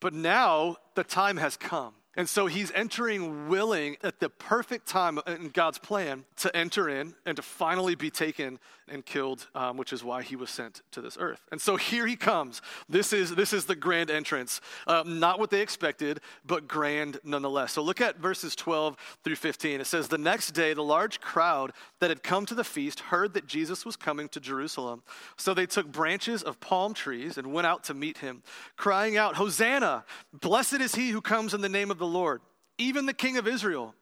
But 0.00 0.12
now 0.12 0.76
the 0.94 1.04
time 1.04 1.38
has 1.38 1.56
come. 1.56 1.94
And 2.18 2.28
so 2.28 2.46
he's 2.46 2.72
entering 2.72 3.48
willing 3.48 3.96
at 4.02 4.18
the 4.18 4.28
perfect 4.28 4.88
time 4.88 5.20
in 5.28 5.50
God's 5.50 5.78
plan 5.78 6.24
to 6.38 6.54
enter 6.54 6.88
in 6.88 7.14
and 7.24 7.36
to 7.36 7.42
finally 7.42 7.94
be 7.94 8.10
taken 8.10 8.58
and 8.88 9.06
killed, 9.06 9.46
um, 9.54 9.76
which 9.76 9.92
is 9.92 10.02
why 10.02 10.22
he 10.22 10.34
was 10.34 10.50
sent 10.50 10.82
to 10.90 11.00
this 11.00 11.16
earth. 11.20 11.40
And 11.52 11.60
so 11.60 11.76
here 11.76 12.08
he 12.08 12.16
comes. 12.16 12.60
This 12.88 13.12
is, 13.12 13.36
this 13.36 13.52
is 13.52 13.66
the 13.66 13.76
grand 13.76 14.10
entrance. 14.10 14.60
Uh, 14.86 15.04
not 15.06 15.38
what 15.38 15.50
they 15.50 15.60
expected, 15.60 16.20
but 16.44 16.66
grand 16.66 17.20
nonetheless. 17.22 17.74
So 17.74 17.82
look 17.82 18.00
at 18.00 18.18
verses 18.18 18.56
12 18.56 18.96
through 19.22 19.36
15. 19.36 19.80
It 19.80 19.86
says, 19.86 20.08
The 20.08 20.18
next 20.18 20.52
day, 20.52 20.74
the 20.74 20.82
large 20.82 21.20
crowd 21.20 21.72
that 22.00 22.10
had 22.10 22.24
come 22.24 22.46
to 22.46 22.54
the 22.54 22.64
feast 22.64 22.98
heard 22.98 23.34
that 23.34 23.46
Jesus 23.46 23.84
was 23.86 23.94
coming 23.94 24.28
to 24.30 24.40
Jerusalem. 24.40 25.04
So 25.36 25.54
they 25.54 25.66
took 25.66 25.86
branches 25.86 26.42
of 26.42 26.58
palm 26.58 26.94
trees 26.94 27.38
and 27.38 27.52
went 27.52 27.66
out 27.68 27.84
to 27.84 27.94
meet 27.94 28.18
him, 28.18 28.42
crying 28.76 29.16
out, 29.16 29.36
Hosanna! 29.36 30.04
Blessed 30.32 30.80
is 30.80 30.96
he 30.96 31.10
who 31.10 31.20
comes 31.20 31.54
in 31.54 31.60
the 31.60 31.68
name 31.68 31.92
of 31.92 31.98
the 31.98 32.07
Lord, 32.08 32.40
even 32.78 33.06
the 33.06 33.12
King 33.12 33.36
of 33.36 33.46
Israel. 33.46 33.94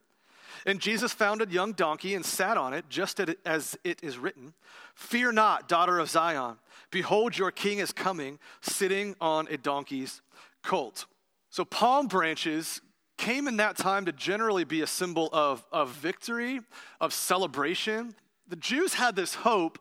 And 0.64 0.80
Jesus 0.80 1.12
found 1.12 1.42
a 1.42 1.48
young 1.48 1.72
donkey 1.72 2.14
and 2.14 2.24
sat 2.24 2.56
on 2.56 2.74
it, 2.74 2.86
just 2.88 3.20
as 3.44 3.78
it 3.84 4.02
is 4.02 4.18
written 4.18 4.52
Fear 4.94 5.32
not, 5.32 5.68
daughter 5.68 5.98
of 5.98 6.10
Zion. 6.10 6.56
Behold, 6.90 7.36
your 7.36 7.50
king 7.50 7.78
is 7.78 7.92
coming, 7.92 8.38
sitting 8.62 9.14
on 9.20 9.46
a 9.50 9.56
donkey's 9.56 10.22
colt. 10.62 11.06
So, 11.50 11.64
palm 11.64 12.06
branches 12.08 12.80
came 13.16 13.48
in 13.48 13.56
that 13.58 13.76
time 13.76 14.04
to 14.06 14.12
generally 14.12 14.64
be 14.64 14.82
a 14.82 14.86
symbol 14.86 15.28
of, 15.32 15.64
of 15.72 15.90
victory, 15.90 16.60
of 17.00 17.12
celebration. 17.12 18.14
The 18.48 18.56
Jews 18.56 18.94
had 18.94 19.16
this 19.16 19.34
hope 19.34 19.78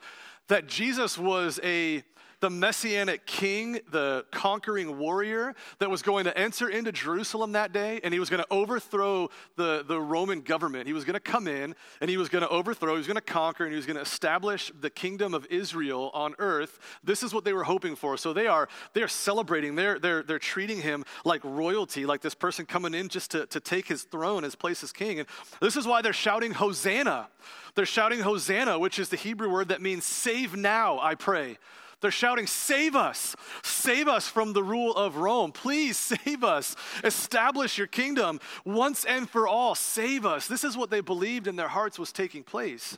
that 0.48 0.68
Jesus 0.68 1.18
was 1.18 1.60
a 1.64 2.04
the 2.46 2.50
messianic 2.52 3.26
king, 3.26 3.80
the 3.90 4.24
conquering 4.30 5.00
warrior 5.00 5.56
that 5.80 5.90
was 5.90 6.04
going 6.04 6.26
to 6.26 6.38
enter 6.38 6.70
into 6.70 6.92
Jerusalem 6.92 7.54
that 7.54 7.74
day, 7.74 8.00
and 8.04 8.14
he 8.14 8.20
was 8.20 8.30
going 8.30 8.44
to 8.44 8.48
overthrow 8.54 9.32
the, 9.56 9.84
the 9.88 10.00
Roman 10.00 10.42
government. 10.42 10.86
He 10.86 10.94
was 10.94 11.06
going 11.06 11.16
to 11.16 11.20
come 11.20 11.48
in 11.48 11.74
and 12.02 12.08
he 12.08 12.18
was 12.18 12.30
going 12.30 12.44
to 12.44 12.50
overthrow, 12.50 12.92
he 12.92 13.00
was 13.00 13.08
going 13.08 13.16
to 13.16 13.22
conquer, 13.22 13.64
and 13.64 13.74
he 13.74 13.78
was 13.78 13.88
going 13.88 13.96
to 13.96 14.04
establish 14.04 14.72
the 14.80 14.92
kingdom 14.92 15.34
of 15.34 15.48
Israel 15.50 16.12
on 16.14 16.36
earth. 16.38 16.78
This 17.04 17.24
is 17.24 17.34
what 17.34 17.46
they 17.46 17.54
were 17.54 17.64
hoping 17.64 17.96
for. 17.96 18.16
So 18.16 18.32
they 18.32 18.46
are 18.46 18.70
they 18.94 19.02
are 19.02 19.08
celebrating, 19.08 19.74
they're 19.74 19.98
they're 19.98 20.22
they're 20.22 20.38
treating 20.38 20.82
him 20.82 21.04
like 21.24 21.42
royalty, 21.44 22.06
like 22.06 22.22
this 22.22 22.36
person 22.36 22.68
coming 22.68 22.94
in 22.94 23.10
just 23.10 23.32
to, 23.32 23.48
to 23.48 23.60
take 23.60 23.88
his 23.88 24.04
throne, 24.04 24.44
his 24.44 24.54
place 24.54 24.84
as 24.84 24.92
king. 24.92 25.18
And 25.18 25.28
this 25.62 25.76
is 25.76 25.88
why 25.88 26.04
they're 26.04 26.14
shouting 26.14 26.52
Hosanna. 26.52 27.28
They're 27.74 27.88
shouting 27.88 28.20
Hosanna, 28.20 28.78
which 28.78 29.00
is 29.00 29.10
the 29.10 29.18
Hebrew 29.18 29.50
word 29.50 29.70
that 29.70 29.82
means 29.82 30.06
save 30.06 30.56
now, 30.56 31.00
I 31.00 31.16
pray. 31.16 31.58
They're 32.02 32.12
shouting, 32.12 32.48
Save 32.48 32.96
us! 32.96 33.36
Save 33.64 34.08
us 34.08 34.28
from 34.28 34.54
the 34.54 34.64
rule 34.64 34.94
of 34.96 35.18
Rome. 35.18 35.52
Please 35.52 35.98
save 35.98 36.44
us. 36.44 36.76
Establish 37.04 37.78
your 37.78 37.88
kingdom 37.88 38.40
once 38.64 39.06
and 39.06 39.30
for 39.30 39.48
all. 39.48 39.76
Save 39.76 40.26
us. 40.26 40.48
This 40.48 40.64
is 40.64 40.78
what 40.78 40.90
they 40.90 41.02
believed 41.02 41.48
in 41.48 41.56
their 41.56 41.68
hearts 41.68 42.00
was 42.00 42.12
taking 42.12 42.44
place. 42.44 42.98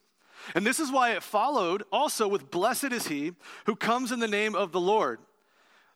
And 0.55 0.65
this 0.65 0.79
is 0.79 0.91
why 0.91 1.11
it 1.11 1.23
followed 1.23 1.83
also 1.91 2.27
with 2.27 2.51
Blessed 2.51 2.91
is 2.91 3.07
he 3.07 3.33
who 3.65 3.75
comes 3.75 4.11
in 4.11 4.19
the 4.19 4.27
name 4.27 4.55
of 4.55 4.71
the 4.71 4.79
Lord. 4.79 5.19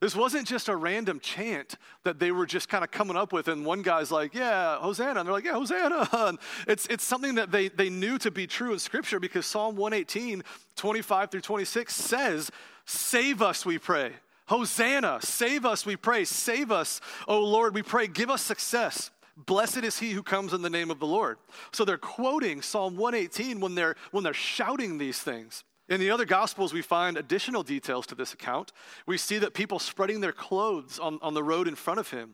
This 0.02 0.16
wasn't 0.16 0.48
just 0.48 0.68
a 0.68 0.76
random 0.76 1.20
chant 1.20 1.76
that 2.04 2.18
they 2.18 2.32
were 2.32 2.48
just 2.48 2.68
kind 2.68 2.84
of 2.84 2.90
coming 2.90 3.16
up 3.16 3.32
with, 3.32 3.48
and 3.48 3.64
one 3.64 3.84
guy's 3.84 4.12
like, 4.12 4.34
Yeah, 4.34 4.78
Hosanna. 4.80 5.20
And 5.20 5.28
they're 5.28 5.34
like, 5.34 5.46
Yeah, 5.46 5.54
Hosanna. 5.54 6.10
And 6.12 6.40
it's, 6.68 6.88
it's 6.88 7.04
something 7.04 7.36
that 7.36 7.52
they, 7.52 7.70
they 7.70 7.90
knew 7.90 8.18
to 8.18 8.32
be 8.32 8.48
true 8.48 8.74
in 8.74 8.80
Scripture 8.80 9.20
because 9.20 9.46
Psalm 9.46 9.76
118, 9.76 10.44
25 10.76 11.30
through 11.30 11.42
26 11.42 11.94
says, 11.96 12.50
Save 12.92 13.42
us, 13.42 13.66
we 13.66 13.78
pray. 13.78 14.12
Hosanna, 14.48 15.20
save 15.22 15.66
us, 15.66 15.86
we 15.86 15.96
pray. 15.96 16.26
Save 16.26 16.72
us, 16.72 17.00
O 17.26 17.40
Lord, 17.42 17.74
we 17.74 17.82
pray. 17.82 18.06
Give 18.06 18.30
us 18.30 18.42
success. 18.42 19.12
Blessed 19.38 19.86
is 19.86 19.98
he 19.98 20.12
who 20.12 20.22
comes 20.22 20.52
in 20.52 20.62
the 20.62 20.70
name 20.70 20.92
of 20.92 21.00
the 21.00 21.08
Lord. 21.08 21.38
So 21.72 21.86
they're 21.86 21.98
quoting 21.98 22.62
Psalm 22.62 22.98
118 22.98 23.62
when 23.62 23.76
they're, 23.76 23.96
when 24.12 24.26
they're 24.26 24.34
shouting 24.34 24.98
these 24.98 25.20
things. 25.20 25.64
In 25.88 26.02
the 26.02 26.12
other 26.12 26.26
Gospels, 26.26 26.74
we 26.74 26.82
find 26.82 27.16
additional 27.16 27.64
details 27.64 28.06
to 28.08 28.16
this 28.16 28.34
account. 28.34 28.74
We 29.06 29.18
see 29.18 29.38
that 29.38 29.54
people 29.54 29.80
spreading 29.80 30.20
their 30.20 30.34
clothes 30.34 31.00
on, 31.00 31.18
on 31.22 31.34
the 31.34 31.44
road 31.44 31.70
in 31.70 31.76
front 31.76 32.02
of 32.02 32.10
him. 32.10 32.34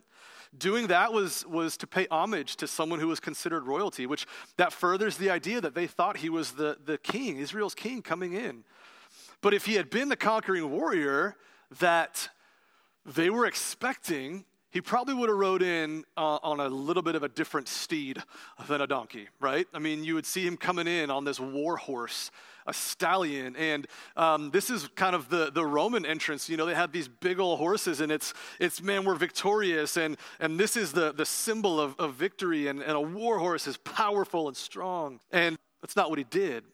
Doing 0.57 0.87
that 0.87 1.13
was, 1.13 1.45
was 1.45 1.77
to 1.77 1.87
pay 1.87 2.07
homage 2.09 2.55
to 2.55 2.67
someone 2.67 2.99
who 2.99 3.09
was 3.09 3.19
considered 3.19 3.67
royalty, 3.67 4.07
which 4.07 4.25
that 4.57 4.73
furthers 4.73 5.17
the 5.17 5.29
idea 5.29 5.61
that 5.61 5.75
they 5.75 5.85
thought 5.85 6.17
he 6.17 6.29
was 6.29 6.53
the, 6.53 6.77
the 6.83 6.97
king, 6.97 7.37
Israel's 7.37 7.75
king 7.75 8.01
coming 8.01 8.33
in. 8.33 8.63
But 9.41 9.53
if 9.53 9.65
he 9.65 9.75
had 9.75 9.89
been 9.89 10.10
the 10.10 10.15
conquering 10.15 10.70
warrior 10.72 11.36
that 11.79 12.29
they 13.06 13.29
were 13.29 13.46
expecting, 13.46 14.46
he 14.70 14.82
probably 14.82 15.13
would 15.13 15.29
have 15.29 15.38
rode 15.38 15.62
in 15.62 16.03
uh, 16.17 16.39
on 16.44 16.60
a 16.60 16.67
little 16.67 17.01
bit 17.01 17.15
of 17.15 17.24
a 17.24 17.29
different 17.29 17.67
steed 17.67 18.22
than 18.67 18.82
a 18.82 18.88
donkey, 18.88 19.27
right? 19.39 19.65
I 19.74 19.79
mean, 19.79 20.03
you 20.03 20.15
would 20.15 20.25
see 20.25 20.46
him 20.46 20.58
coming 20.58 20.88
in 20.88 21.10
on 21.10 21.24
this 21.24 21.39
war 21.39 21.77
horse, 21.77 22.32
a 22.65 22.74
stallion. 22.74 23.56
And 23.56 23.88
um, 24.17 24.51
this 24.51 24.70
is 24.70 24.89
kind 24.96 25.15
of 25.15 25.29
the, 25.29 25.51
the 25.51 25.65
Roman 25.65 26.06
entrance. 26.06 26.50
You 26.50 26.58
know, 26.58 26.65
they 26.65 26.75
have 26.75 26.91
these 26.91 27.08
big 27.08 27.39
old 27.39 27.60
horses, 27.60 28.01
and 28.01 28.12
it's, 28.12 28.34
it's 28.60 28.82
man, 28.82 29.06
we're 29.06 29.15
victorious. 29.15 29.96
And, 29.96 30.17
and 30.39 30.60
this 30.60 30.75
is 30.75 30.91
the, 30.91 31.13
the 31.13 31.25
symbol 31.25 31.79
of, 31.79 31.96
of 31.98 32.15
victory. 32.15 32.67
And, 32.67 32.82
and 32.82 32.91
a 32.91 33.01
war 33.01 33.39
horse 33.39 33.67
is 33.67 33.77
powerful 33.77 34.48
and 34.48 34.58
strong. 34.58 35.22
And 35.32 35.58
that's 35.82 35.96
not 35.96 36.10
what 36.10 36.20
he 36.20 36.25
did. 36.25 36.65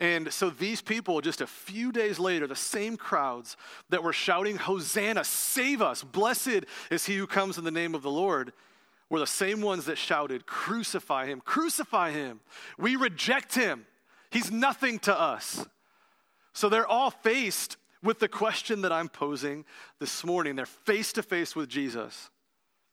And 0.00 0.32
so 0.32 0.48
these 0.48 0.80
people, 0.80 1.20
just 1.20 1.42
a 1.42 1.46
few 1.46 1.92
days 1.92 2.18
later, 2.18 2.46
the 2.46 2.56
same 2.56 2.96
crowds 2.96 3.58
that 3.90 4.02
were 4.02 4.14
shouting, 4.14 4.56
Hosanna, 4.56 5.24
save 5.24 5.82
us, 5.82 6.02
blessed 6.02 6.64
is 6.90 7.04
he 7.04 7.16
who 7.16 7.26
comes 7.26 7.58
in 7.58 7.64
the 7.64 7.70
name 7.70 7.94
of 7.94 8.02
the 8.02 8.10
Lord, 8.10 8.52
were 9.10 9.18
the 9.18 9.26
same 9.26 9.60
ones 9.60 9.84
that 9.86 9.98
shouted, 9.98 10.46
Crucify 10.46 11.26
him, 11.26 11.42
crucify 11.44 12.12
him. 12.12 12.40
We 12.78 12.96
reject 12.96 13.54
him. 13.54 13.84
He's 14.30 14.50
nothing 14.50 15.00
to 15.00 15.18
us. 15.18 15.66
So 16.54 16.68
they're 16.68 16.86
all 16.86 17.10
faced 17.10 17.76
with 18.02 18.20
the 18.20 18.28
question 18.28 18.82
that 18.82 18.92
I'm 18.92 19.08
posing 19.08 19.66
this 19.98 20.24
morning. 20.24 20.56
They're 20.56 20.64
face 20.64 21.12
to 21.14 21.22
face 21.22 21.54
with 21.54 21.68
Jesus, 21.68 22.30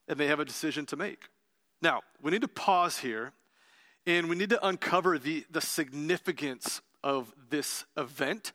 and 0.07 0.19
they 0.19 0.27
have 0.27 0.39
a 0.39 0.45
decision 0.45 0.85
to 0.87 0.97
make. 0.97 1.29
Now, 1.81 2.01
we 2.21 2.31
need 2.31 2.41
to 2.41 2.47
pause 2.47 2.97
here 2.97 3.31
and 4.07 4.29
we 4.29 4.35
need 4.35 4.49
to 4.49 4.65
uncover 4.65 5.19
the, 5.19 5.45
the 5.51 5.61
significance 5.61 6.81
of 7.03 7.33
this 7.49 7.85
event 7.95 8.51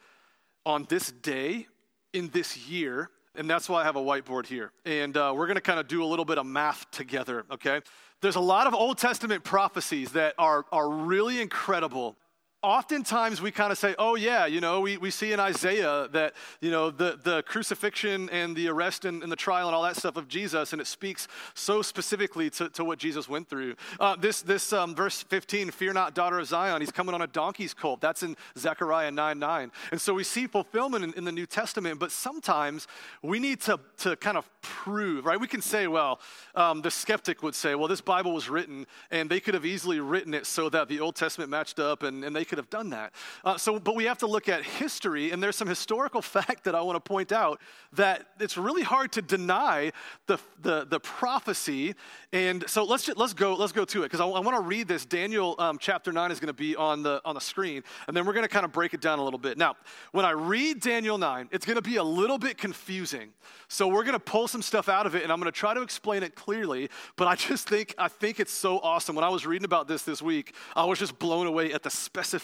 on 0.65 0.87
this 0.89 1.11
day 1.11 1.67
in 2.13 2.29
this 2.29 2.57
year. 2.69 3.11
And 3.35 3.49
that's 3.49 3.69
why 3.69 3.81
I 3.81 3.85
have 3.85 3.97
a 3.97 4.01
whiteboard 4.01 4.47
here. 4.47 4.73
And 4.85 5.17
uh, 5.17 5.33
we're 5.35 5.47
going 5.47 5.57
to 5.57 5.63
kind 5.63 5.81
of 5.81 5.89
do 5.89 6.05
a 6.05 6.07
little 6.07 6.25
bit 6.25 6.39
of 6.39 6.45
math 6.45 6.91
together, 6.91 7.47
okay? 7.51 7.81
There's 8.21 8.37
a 8.37 8.41
lot 8.41 8.67
of 8.67 8.75
Old 8.75 8.99
Testament 8.99 9.43
prophecies 9.43 10.13
that 10.13 10.35
are, 10.39 10.67
are 10.71 10.89
really 10.89 11.41
incredible 11.41 12.17
oftentimes 12.63 13.43
we 13.43 13.51
kind 13.51 13.73
of 13.73 13.79
say, 13.79 13.95
oh, 13.99 14.15
yeah, 14.15 14.47
you 14.47 14.61
know, 14.61 14.81
we, 14.81 14.97
we 14.97 15.11
see 15.11 15.33
in 15.33 15.41
Isaiah 15.41 16.09
that, 16.13 16.35
you 16.61 16.71
know, 16.71 16.91
the, 16.91 17.19
the 17.23 17.43
crucifixion 17.43 18.31
and 18.31 18.55
the 18.55 18.69
arrest 18.69 19.05
and, 19.05 19.23
and 19.23 19.33
the 19.33 19.37
trial 19.37 19.67
and 19.69 19.75
all 19.75 19.83
that 19.83 19.97
stuff 19.97 20.17
of 20.17 20.29
Jesus, 20.29 20.73
and 20.73 20.81
it 20.81 20.87
speaks 20.87 21.27
so 21.55 21.83
specifically 21.83 22.51
to, 22.51 22.69
to 22.71 22.85
what 22.85 22.99
Jesus 22.99 23.29
went 23.29 23.49
through. 23.49 23.75
Uh, 23.99 24.17
this 24.17 24.43
this 24.43 24.73
um, 24.73 24.95
verse 24.95 25.23
15, 25.23 25.71
fear 25.71 25.93
not, 25.93 26.15
daughter 26.15 26.39
of 26.39 26.47
Zion, 26.47 26.81
he's 26.81 26.93
coming 26.93 27.15
on 27.15 27.23
a 27.23 27.27
donkey's 27.27 27.75
colt. 27.75 28.01
That's 28.01 28.23
in 28.23 28.37
Zechariah 28.57 29.11
9 29.11 29.39
9. 29.39 29.73
And 29.91 30.01
so 30.01 30.15
we 30.15 30.25
see 30.25 30.47
fulfillment 30.47 31.05
in, 31.05 31.13
in 31.15 31.25
the 31.25 31.33
New 31.33 31.47
Testament, 31.47 31.99
but 31.99 32.13
sometimes 32.13 32.87
we 33.23 33.39
need 33.39 33.61
to, 33.63 33.81
to 33.99 34.17
kind 34.17 34.37
of 34.37 34.49
prove, 34.63 35.27
right? 35.27 35.41
We 35.41 35.49
can 35.49 35.63
say, 35.63 35.87
well, 35.87 36.21
um, 36.55 36.83
the 36.83 36.91
skeptic 36.91 37.43
would 37.43 37.55
say, 37.55 37.75
well, 37.75 37.89
this 37.89 38.01
Bible 38.01 38.33
was 38.33 38.49
written, 38.49 38.87
and 39.11 39.31
they 39.31 39.41
could 39.41 39.55
have 39.55 39.67
easily 39.67 40.01
written 40.01 40.35
it 40.35 40.47
so 40.47 40.69
that 40.69 40.89
the 40.89 41.01
Old 41.01 41.17
Testament 41.17 41.51
matched 41.51 41.79
up, 41.79 42.03
and, 42.03 42.25
and 42.25 42.35
they 42.35 42.45
could 42.53 42.59
have 42.59 42.69
done 42.69 42.91
that. 42.91 43.15
Uh, 43.47 43.57
so, 43.57 43.81
but 43.81 43.97
we 43.97 44.05
have 44.05 44.19
to 44.19 44.27
look 44.27 44.47
at 44.47 44.63
history, 44.63 45.31
and 45.31 45.43
there's 45.43 45.57
some 45.57 45.67
historical 45.67 46.21
fact 46.37 46.65
that 46.65 46.75
I 46.75 46.83
want 46.83 47.03
to 47.03 47.09
point 47.09 47.33
out 47.33 47.63
that 47.95 48.27
it's 48.41 48.59
really 48.59 48.83
hard 48.83 49.11
to 49.13 49.23
deny 49.23 49.91
the, 50.27 50.39
the, 50.61 50.85
the 50.85 51.01
prophecy. 51.01 51.95
And 52.31 52.69
so 52.69 52.85
let's, 52.85 53.05
just, 53.05 53.17
let's, 53.17 53.33
go, 53.33 53.55
let's 53.55 53.73
go 53.73 53.87
to 53.87 54.01
it, 54.01 54.03
because 54.03 54.21
I, 54.21 54.27
I 54.27 54.41
want 54.41 54.55
to 54.55 54.61
read 54.61 54.87
this. 54.87 55.07
Daniel 55.07 55.55
um, 55.59 55.79
chapter 55.79 56.13
9 56.13 56.31
is 56.31 56.41
going 56.41 56.49
to 56.49 56.53
be 56.53 56.77
on 56.77 57.03
the, 57.03 57.23
on 57.25 57.35
the 57.35 57.41
screen, 57.41 57.83
and 58.07 58.15
then 58.15 58.27
we're 58.27 58.35
going 58.35 58.45
to 58.45 58.51
kind 58.51 58.67
of 58.67 58.73
break 58.73 58.93
it 58.93 59.01
down 59.01 59.19
a 59.19 59.25
little 59.25 59.39
bit. 59.39 59.57
Now, 59.57 59.77
when 60.11 60.27
I 60.27 60.33
read 60.33 60.81
Daniel 60.81 61.17
9, 61.17 61.49
it's 61.53 61.65
going 61.65 61.77
to 61.77 61.83
be 61.83 61.97
a 61.97 62.05
little 62.05 62.37
bit 62.37 62.59
confusing. 62.59 63.31
So 63.69 63.89
we're 63.89 64.05
going 64.05 64.13
to 64.13 64.21
pull 64.21 64.47
some 64.47 64.61
stuff 64.61 64.91
out 64.91 65.07
of 65.07 65.15
it, 65.15 65.23
and 65.23 65.33
I'm 65.33 65.41
going 65.41 65.51
to 65.51 65.59
try 65.59 65.73
to 65.73 65.81
explain 65.81 66.23
it 66.23 66.35
clearly, 66.35 66.91
but 67.17 67.29
I 67.29 67.35
just 67.35 67.67
think, 67.67 67.95
I 67.97 68.09
think 68.09 68.41
it's 68.41 68.53
so 68.53 68.79
awesome. 68.81 69.17
When 69.17 69.25
I 69.25 69.31
was 69.31 69.47
reading 69.47 69.65
about 69.65 69.89
this 69.89 70.03
this 70.03 70.21
week, 70.21 70.55
I 70.77 70.85
was 70.85 70.99
just 70.99 71.19
blown 71.19 71.47
away 71.47 71.73
at 71.73 71.83
the 71.83 71.89
specificity 71.89 72.42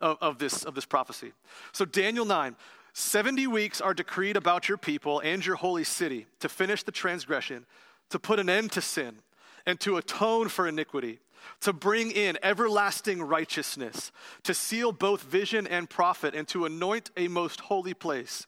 of, 0.00 0.18
of, 0.20 0.38
this, 0.38 0.64
of 0.64 0.74
this 0.74 0.84
prophecy. 0.84 1.32
So, 1.72 1.84
Daniel 1.84 2.24
9 2.24 2.56
70 2.96 3.48
weeks 3.48 3.80
are 3.80 3.92
decreed 3.92 4.36
about 4.36 4.68
your 4.68 4.78
people 4.78 5.18
and 5.18 5.44
your 5.44 5.56
holy 5.56 5.82
city 5.82 6.26
to 6.38 6.48
finish 6.48 6.84
the 6.84 6.92
transgression, 6.92 7.66
to 8.10 8.20
put 8.20 8.38
an 8.38 8.48
end 8.48 8.70
to 8.72 8.80
sin, 8.80 9.16
and 9.66 9.80
to 9.80 9.96
atone 9.96 10.48
for 10.48 10.68
iniquity, 10.68 11.18
to 11.60 11.72
bring 11.72 12.12
in 12.12 12.38
everlasting 12.42 13.20
righteousness, 13.20 14.12
to 14.44 14.54
seal 14.54 14.92
both 14.92 15.22
vision 15.22 15.66
and 15.66 15.90
prophet, 15.90 16.34
and 16.36 16.46
to 16.48 16.66
anoint 16.66 17.10
a 17.16 17.26
most 17.26 17.60
holy 17.62 17.94
place 17.94 18.46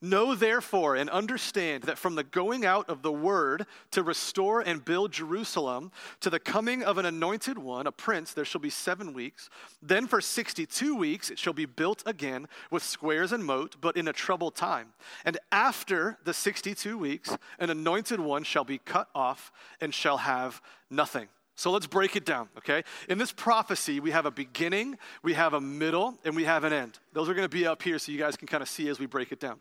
Know 0.00 0.34
therefore 0.34 0.94
and 0.94 1.08
understand 1.08 1.84
that 1.84 1.96
from 1.96 2.16
the 2.16 2.22
going 2.22 2.66
out 2.66 2.88
of 2.90 3.02
the 3.02 3.12
word 3.12 3.66
to 3.92 4.02
restore 4.02 4.60
and 4.60 4.84
build 4.84 5.12
Jerusalem 5.12 5.90
to 6.20 6.28
the 6.28 6.38
coming 6.38 6.82
of 6.82 6.98
an 6.98 7.06
anointed 7.06 7.56
one, 7.56 7.86
a 7.86 7.92
prince, 7.92 8.32
there 8.32 8.44
shall 8.44 8.60
be 8.60 8.70
seven 8.70 9.14
weeks. 9.14 9.48
Then 9.80 10.06
for 10.06 10.20
62 10.20 10.94
weeks 10.94 11.30
it 11.30 11.38
shall 11.38 11.54
be 11.54 11.64
built 11.64 12.02
again 12.04 12.46
with 12.70 12.82
squares 12.82 13.32
and 13.32 13.44
moat, 13.44 13.76
but 13.80 13.96
in 13.96 14.08
a 14.08 14.12
troubled 14.12 14.54
time. 14.54 14.88
And 15.24 15.38
after 15.50 16.18
the 16.24 16.34
62 16.34 16.98
weeks, 16.98 17.36
an 17.58 17.70
anointed 17.70 18.20
one 18.20 18.44
shall 18.44 18.64
be 18.64 18.78
cut 18.78 19.08
off 19.14 19.50
and 19.80 19.94
shall 19.94 20.18
have 20.18 20.60
nothing. 20.90 21.28
So 21.56 21.70
let's 21.70 21.86
break 21.86 22.16
it 22.16 22.26
down, 22.26 22.50
okay? 22.58 22.84
In 23.08 23.16
this 23.16 23.32
prophecy, 23.32 23.98
we 23.98 24.10
have 24.10 24.26
a 24.26 24.30
beginning, 24.30 24.98
we 25.22 25.32
have 25.32 25.54
a 25.54 25.60
middle, 25.60 26.18
and 26.22 26.36
we 26.36 26.44
have 26.44 26.64
an 26.64 26.72
end. 26.74 26.98
Those 27.14 27.30
are 27.30 27.34
going 27.34 27.48
to 27.48 27.56
be 27.56 27.66
up 27.66 27.82
here 27.82 27.98
so 27.98 28.12
you 28.12 28.18
guys 28.18 28.36
can 28.36 28.46
kind 28.46 28.62
of 28.62 28.68
see 28.68 28.88
as 28.88 29.00
we 29.00 29.06
break 29.06 29.32
it 29.32 29.40
down. 29.40 29.58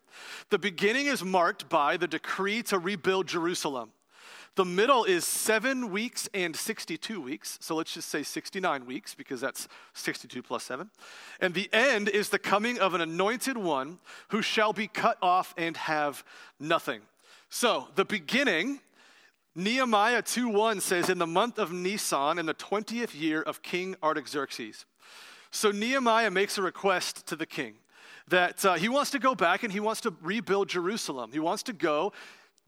The 0.50 0.60
beginning 0.60 1.06
is 1.06 1.24
marked 1.24 1.70
by 1.70 1.96
the 1.96 2.08
decree 2.08 2.62
to 2.64 2.80
rebuild 2.80 3.28
Jerusalem. 3.28 3.92
The 4.56 4.66
middle 4.66 5.06
is 5.06 5.26
seven 5.26 5.90
weeks 5.90 6.30
and 6.34 6.56
62 6.56 7.20
weeks. 7.22 7.58
So 7.62 7.76
let's 7.76 7.94
just 7.94 8.10
say 8.10 8.24
69 8.24 8.86
weeks 8.86 9.16
because 9.16 9.42
that's 9.42 9.68
62 9.94 10.44
plus 10.44 10.64
seven. 10.64 10.90
And 11.42 11.54
the 11.54 11.70
end 11.74 12.08
is 12.08 12.30
the 12.30 12.40
coming 12.40 12.80
of 12.80 12.94
an 12.94 13.02
anointed 13.02 13.58
one 13.58 14.00
who 14.30 14.42
shall 14.42 14.72
be 14.72 14.88
cut 14.88 15.18
off 15.22 15.54
and 15.58 15.76
have 15.76 16.24
nothing. 16.58 17.02
So 17.50 17.88
the 17.96 18.06
beginning 18.06 18.80
Nehemiah 19.56 20.22
2:1 20.22 20.82
says, 20.82 21.10
In 21.10 21.18
the 21.18 21.26
month 21.26 21.58
of 21.58 21.72
Nisan, 21.72 22.38
in 22.38 22.46
the 22.46 22.54
20th 22.54 23.18
year 23.20 23.42
of 23.42 23.62
King 23.62 23.96
Artaxerxes. 24.04 24.86
So 25.50 25.72
Nehemiah 25.72 26.30
makes 26.30 26.58
a 26.58 26.62
request 26.62 27.26
to 27.28 27.38
the 27.38 27.46
king 27.46 27.76
that 28.28 28.66
uh, 28.66 28.74
he 28.74 28.90
wants 28.90 29.12
to 29.12 29.20
go 29.20 29.34
back 29.34 29.64
and 29.64 29.72
he 29.72 29.80
wants 29.80 30.02
to 30.02 30.14
rebuild 30.22 30.68
Jerusalem. 30.68 31.32
He 31.32 31.40
wants 31.40 31.64
to 31.64 31.74
go 31.74 32.12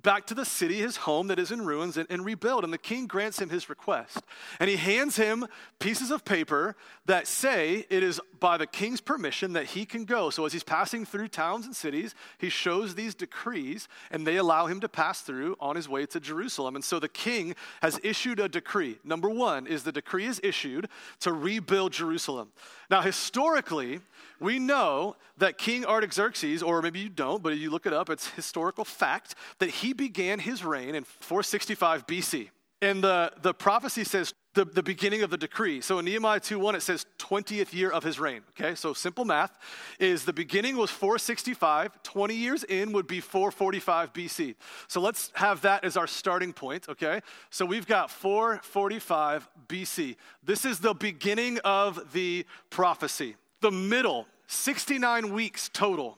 back 0.04 0.28
to 0.28 0.34
the 0.34 0.46
city, 0.46 0.76
his 0.76 0.98
home 0.98 1.28
that 1.28 1.40
is 1.40 1.52
in 1.52 1.66
ruins, 1.66 1.98
and, 1.98 2.08
and, 2.10 2.24
rebuild. 2.24 2.64
And 2.64 2.72
the 2.72 2.78
king 2.78 3.08
grants 3.08 3.40
him 3.40 3.50
his 3.50 3.70
request. 3.70 4.22
And 4.60 4.70
he 4.70 4.76
hands 4.76 5.16
him 5.16 5.48
pieces 5.80 6.12
of 6.12 6.24
paper 6.24 6.76
that 7.06 7.28
say 7.28 7.86
it 7.90 8.04
is 8.04 8.22
by 8.40 8.58
the 8.58 8.68
king's 8.68 9.02
permission 9.02 9.54
that 9.54 9.66
he 9.66 9.86
can 9.86 10.06
go. 10.06 10.30
So 10.30 10.46
as 10.46 10.54
he's 10.54 10.64
passing 10.64 11.06
through 11.06 11.30
towns 11.30 11.66
and 11.66 11.76
cities, 11.76 12.14
he 12.38 12.50
shows 12.50 12.96
these 12.96 13.16
decrees, 13.16 13.88
and 14.12 14.26
they 14.26 14.38
allow 14.38 14.68
him 14.68 14.80
to 14.82 14.90
pass 14.90 15.22
through 15.22 15.56
on 15.60 15.76
his 15.76 15.90
way 15.90 16.06
to 16.06 16.20
Jerusalem. 16.20 16.76
And 16.76 16.84
so 16.84 17.00
the 17.00 17.10
king 17.10 17.56
has 17.82 18.00
issued 18.04 18.40
a 18.40 18.48
decree. 18.48 19.00
Number 19.04 19.30
one 19.30 19.68
is 19.68 19.84
the 19.84 19.92
decree 19.92 20.26
is 20.26 20.40
issued 20.44 20.90
to 21.22 21.34
rebuild 21.34 21.94
Jerusalem. 21.94 22.52
Now, 22.90 23.02
historically, 23.02 24.02
we 24.40 24.60
know 24.60 25.16
that 25.38 25.58
King 25.58 25.86
Artaxerxes, 25.86 26.64
or 26.64 26.82
maybe 26.82 27.00
you 27.00 27.10
don't, 27.10 27.44
but 27.44 27.58
you 27.58 27.70
look 27.70 27.86
it 27.86 27.94
up, 27.94 28.10
it's 28.10 28.30
historical 28.30 28.86
fact 28.86 29.36
that 29.60 29.70
he 29.70 29.87
began 29.94 30.40
his 30.40 30.64
reign 30.64 30.96
in 30.96 31.04
465 31.04 32.08
BC. 32.08 32.50
And 32.82 33.04
the, 33.04 33.32
the 33.42 33.54
prophecy 33.54 34.04
says 34.04 34.34
the, 34.54 34.66
the 34.66 34.84
beginning 34.84 35.24
of 35.24 35.30
the 35.30 35.38
decree. 35.38 35.82
So 35.82 36.00
in 36.00 36.06
Nehemiah 36.06 36.40
2.1, 36.40 36.76
it 36.76 36.82
says 36.82 37.06
20th 37.20 37.74
year 37.74 37.92
of 37.92 38.04
his 38.04 38.20
reign. 38.20 38.42
Okay, 38.52 38.76
so 38.76 38.94
simple 38.94 39.26
math 39.26 39.58
is 40.00 40.26
the 40.26 40.34
beginning 40.34 40.78
was 40.78 40.92
465, 40.92 42.04
20 42.04 42.36
years 42.36 42.64
in 42.64 42.92
would 42.94 43.08
be 43.08 43.20
445 43.20 44.14
BC. 44.14 44.56
So 44.88 45.00
let's 45.00 45.32
have 45.36 45.62
that 45.62 45.84
as 45.84 45.98
our 45.98 46.08
starting 46.08 46.54
point, 46.54 46.88
okay? 46.90 47.22
So 47.50 47.66
we've 47.66 47.88
got 47.88 48.12
445 48.12 49.48
BC. 49.68 50.16
This 50.44 50.66
is 50.66 50.80
the 50.80 50.94
beginning 50.94 51.60
of 51.64 52.14
the 52.14 52.46
prophecy. 52.70 53.36
The 53.62 53.72
middle, 53.72 54.28
69 54.48 55.34
weeks 55.34 55.70
total. 55.70 56.18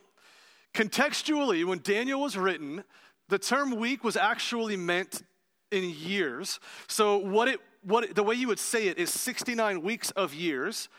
Contextually, 0.73 1.65
when 1.65 1.79
Daniel 1.79 2.21
was 2.21 2.37
written, 2.37 2.83
the 3.29 3.39
term 3.39 3.75
week 3.75 4.03
was 4.03 4.17
actually 4.17 4.75
meant 4.75 5.23
in 5.71 5.89
years. 5.89 6.59
So 6.87 7.17
what 7.17 7.47
it 7.47 7.59
what 7.81 8.13
the 8.13 8.23
way 8.23 8.35
you 8.35 8.47
would 8.49 8.59
say 8.59 8.87
it 8.87 8.97
is 8.97 9.09
69 9.09 9.81
weeks 9.81 10.11
of 10.11 10.33
years, 10.33 10.89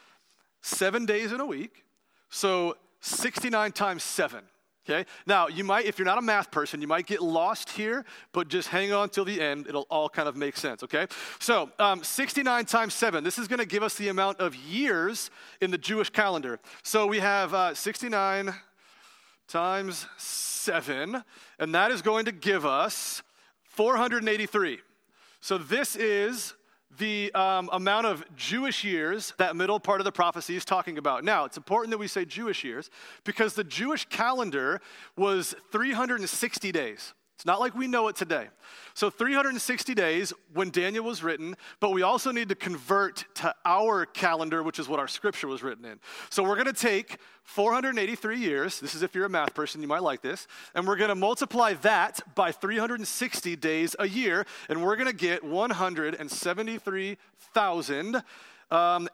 7 0.62 1.04
days 1.04 1.30
in 1.30 1.40
a 1.40 1.46
week. 1.46 1.84
So 2.30 2.76
69 3.00 3.72
times 3.72 4.02
7. 4.02 4.42
Okay? 4.88 5.04
Now, 5.26 5.48
you 5.48 5.62
might, 5.62 5.84
if 5.84 5.98
you're 5.98 6.06
not 6.06 6.18
a 6.18 6.22
math 6.22 6.50
person, 6.50 6.80
you 6.80 6.88
might 6.88 7.06
get 7.06 7.20
lost 7.20 7.70
here, 7.70 8.04
but 8.32 8.48
just 8.48 8.68
hang 8.68 8.92
on 8.92 9.10
till 9.10 9.26
the 9.26 9.40
end. 9.40 9.66
It'll 9.68 9.86
all 9.90 10.08
kind 10.08 10.26
of 10.26 10.36
make 10.36 10.56
sense, 10.56 10.82
okay? 10.82 11.06
So, 11.38 11.70
um, 11.78 12.02
69 12.02 12.64
times 12.64 12.94
7, 12.94 13.22
this 13.22 13.38
is 13.38 13.46
going 13.46 13.58
to 13.58 13.66
give 13.66 13.82
us 13.82 13.96
the 13.96 14.08
amount 14.08 14.40
of 14.40 14.56
years 14.56 15.30
in 15.60 15.70
the 15.70 15.78
Jewish 15.78 16.08
calendar. 16.08 16.58
So, 16.82 17.06
we 17.06 17.18
have 17.20 17.52
uh, 17.52 17.74
69 17.74 18.54
times 19.50 20.06
7, 20.16 21.22
and 21.58 21.74
that 21.74 21.90
is 21.90 22.02
going 22.02 22.24
to 22.26 22.32
give 22.32 22.64
us 22.64 23.22
483. 23.64 24.78
So, 25.40 25.58
this 25.58 25.96
is 25.96 26.54
the 26.98 27.32
um, 27.34 27.70
amount 27.72 28.06
of 28.06 28.24
Jewish 28.36 28.84
years 28.84 29.32
that 29.38 29.54
middle 29.56 29.78
part 29.78 30.00
of 30.00 30.04
the 30.04 30.12
prophecy 30.12 30.56
is 30.56 30.64
talking 30.64 30.98
about. 30.98 31.24
Now, 31.24 31.44
it's 31.44 31.56
important 31.56 31.90
that 31.92 31.98
we 31.98 32.08
say 32.08 32.24
Jewish 32.24 32.64
years 32.64 32.90
because 33.24 33.54
the 33.54 33.64
Jewish 33.64 34.06
calendar 34.06 34.80
was 35.16 35.54
360 35.70 36.72
days. 36.72 37.14
It's 37.40 37.46
not 37.46 37.58
like 37.58 37.74
we 37.74 37.86
know 37.86 38.08
it 38.08 38.16
today. 38.16 38.48
So 38.92 39.08
360 39.08 39.94
days 39.94 40.34
when 40.52 40.68
Daniel 40.68 41.06
was 41.06 41.22
written, 41.22 41.56
but 41.80 41.88
we 41.88 42.02
also 42.02 42.32
need 42.32 42.50
to 42.50 42.54
convert 42.54 43.24
to 43.36 43.54
our 43.64 44.04
calendar, 44.04 44.62
which 44.62 44.78
is 44.78 44.90
what 44.90 45.00
our 45.00 45.08
scripture 45.08 45.48
was 45.48 45.62
written 45.62 45.86
in. 45.86 46.00
So 46.28 46.42
we're 46.42 46.56
going 46.56 46.66
to 46.66 46.74
take 46.74 47.16
483 47.44 48.38
years. 48.38 48.78
This 48.78 48.94
is 48.94 49.02
if 49.02 49.14
you're 49.14 49.24
a 49.24 49.30
math 49.30 49.54
person, 49.54 49.80
you 49.80 49.88
might 49.88 50.02
like 50.02 50.20
this. 50.20 50.46
And 50.74 50.86
we're 50.86 50.96
going 50.96 51.08
to 51.08 51.14
multiply 51.14 51.72
that 51.80 52.20
by 52.34 52.52
360 52.52 53.56
days 53.56 53.96
a 53.98 54.06
year, 54.06 54.44
and 54.68 54.84
we're 54.84 54.96
going 54.96 55.08
to 55.08 55.14
get 55.14 55.42
173,880 55.42 57.16
um, 58.70 59.08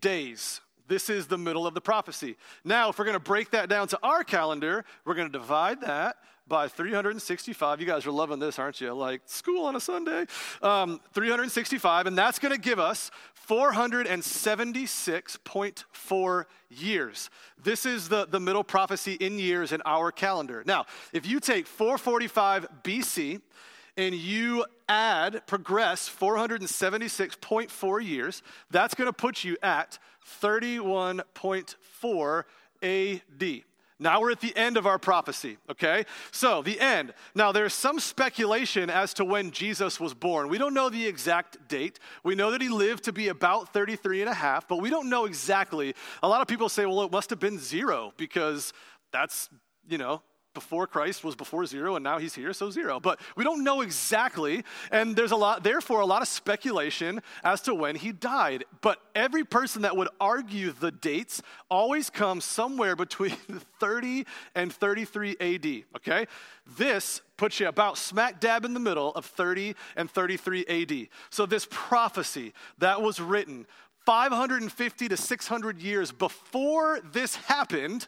days. 0.00 0.60
This 0.86 1.10
is 1.10 1.26
the 1.26 1.38
middle 1.38 1.66
of 1.66 1.74
the 1.74 1.80
prophecy. 1.80 2.36
Now, 2.64 2.90
if 2.90 2.98
we're 2.98 3.06
going 3.06 3.14
to 3.14 3.20
break 3.20 3.50
that 3.50 3.68
down 3.68 3.88
to 3.88 3.98
our 4.04 4.22
calendar, 4.22 4.84
we're 5.04 5.14
going 5.14 5.32
to 5.32 5.36
divide 5.36 5.80
that 5.80 6.14
by 6.50 6.68
365. 6.68 7.80
You 7.80 7.86
guys 7.86 8.06
are 8.06 8.10
loving 8.10 8.38
this, 8.38 8.58
aren't 8.58 8.82
you? 8.82 8.92
Like 8.92 9.22
school 9.24 9.64
on 9.64 9.76
a 9.76 9.80
Sunday. 9.80 10.26
Um, 10.60 11.00
365, 11.14 12.06
and 12.06 12.18
that's 12.18 12.38
going 12.38 12.52
to 12.52 12.60
give 12.60 12.78
us 12.78 13.10
476.4 13.48 16.44
years. 16.68 17.30
This 17.62 17.86
is 17.86 18.10
the, 18.10 18.26
the 18.26 18.40
middle 18.40 18.64
prophecy 18.64 19.14
in 19.14 19.38
years 19.38 19.72
in 19.72 19.80
our 19.86 20.12
calendar. 20.12 20.62
Now, 20.66 20.84
if 21.14 21.26
you 21.26 21.40
take 21.40 21.66
445 21.66 22.66
BC, 22.82 23.40
and 23.96 24.14
you 24.14 24.64
add, 24.88 25.44
progress 25.46 26.08
476.4 26.08 28.06
years, 28.06 28.40
that's 28.70 28.94
going 28.94 29.08
to 29.08 29.12
put 29.12 29.42
you 29.44 29.58
at 29.62 29.98
31.4 30.42 32.44
AD. 32.82 33.62
Now 34.02 34.20
we're 34.20 34.32
at 34.32 34.40
the 34.40 34.56
end 34.56 34.78
of 34.78 34.86
our 34.86 34.98
prophecy, 34.98 35.58
okay? 35.70 36.06
So, 36.32 36.62
the 36.62 36.80
end. 36.80 37.12
Now, 37.34 37.52
there's 37.52 37.74
some 37.74 38.00
speculation 38.00 38.88
as 38.88 39.12
to 39.14 39.26
when 39.26 39.50
Jesus 39.50 40.00
was 40.00 40.14
born. 40.14 40.48
We 40.48 40.56
don't 40.56 40.72
know 40.72 40.88
the 40.88 41.06
exact 41.06 41.68
date. 41.68 41.98
We 42.24 42.34
know 42.34 42.50
that 42.50 42.62
he 42.62 42.70
lived 42.70 43.04
to 43.04 43.12
be 43.12 43.28
about 43.28 43.74
33 43.74 44.22
and 44.22 44.30
a 44.30 44.34
half, 44.34 44.66
but 44.66 44.78
we 44.78 44.88
don't 44.88 45.10
know 45.10 45.26
exactly. 45.26 45.94
A 46.22 46.28
lot 46.28 46.40
of 46.40 46.48
people 46.48 46.70
say, 46.70 46.86
well, 46.86 47.02
it 47.02 47.12
must 47.12 47.28
have 47.28 47.38
been 47.38 47.58
zero 47.58 48.14
because 48.16 48.72
that's, 49.12 49.50
you 49.86 49.98
know, 49.98 50.22
before 50.54 50.86
Christ 50.86 51.22
was 51.22 51.34
before 51.34 51.64
zero, 51.66 51.96
and 51.96 52.02
now 52.02 52.18
he's 52.18 52.34
here, 52.34 52.52
so 52.52 52.70
zero. 52.70 52.98
But 53.00 53.20
we 53.36 53.44
don't 53.44 53.62
know 53.62 53.80
exactly, 53.80 54.64
and 54.90 55.14
there's 55.14 55.30
a 55.30 55.36
lot, 55.36 55.62
therefore, 55.62 56.00
a 56.00 56.06
lot 56.06 56.22
of 56.22 56.28
speculation 56.28 57.22
as 57.44 57.60
to 57.62 57.74
when 57.74 57.96
he 57.96 58.12
died. 58.12 58.64
But 58.80 59.00
every 59.14 59.44
person 59.44 59.82
that 59.82 59.96
would 59.96 60.08
argue 60.20 60.72
the 60.72 60.90
dates 60.90 61.42
always 61.70 62.10
comes 62.10 62.44
somewhere 62.44 62.96
between 62.96 63.36
30 63.80 64.26
and 64.54 64.72
33 64.72 65.36
AD, 65.40 65.66
okay? 65.96 66.26
This 66.76 67.20
puts 67.36 67.60
you 67.60 67.68
about 67.68 67.98
smack 67.98 68.40
dab 68.40 68.64
in 68.64 68.74
the 68.74 68.80
middle 68.80 69.14
of 69.14 69.24
30 69.24 69.74
and 69.96 70.10
33 70.10 70.66
AD. 70.66 71.08
So, 71.30 71.46
this 71.46 71.66
prophecy 71.70 72.52
that 72.78 73.00
was 73.00 73.20
written 73.20 73.66
550 74.06 75.08
to 75.08 75.16
600 75.16 75.80
years 75.80 76.10
before 76.10 77.00
this 77.12 77.36
happened 77.36 78.06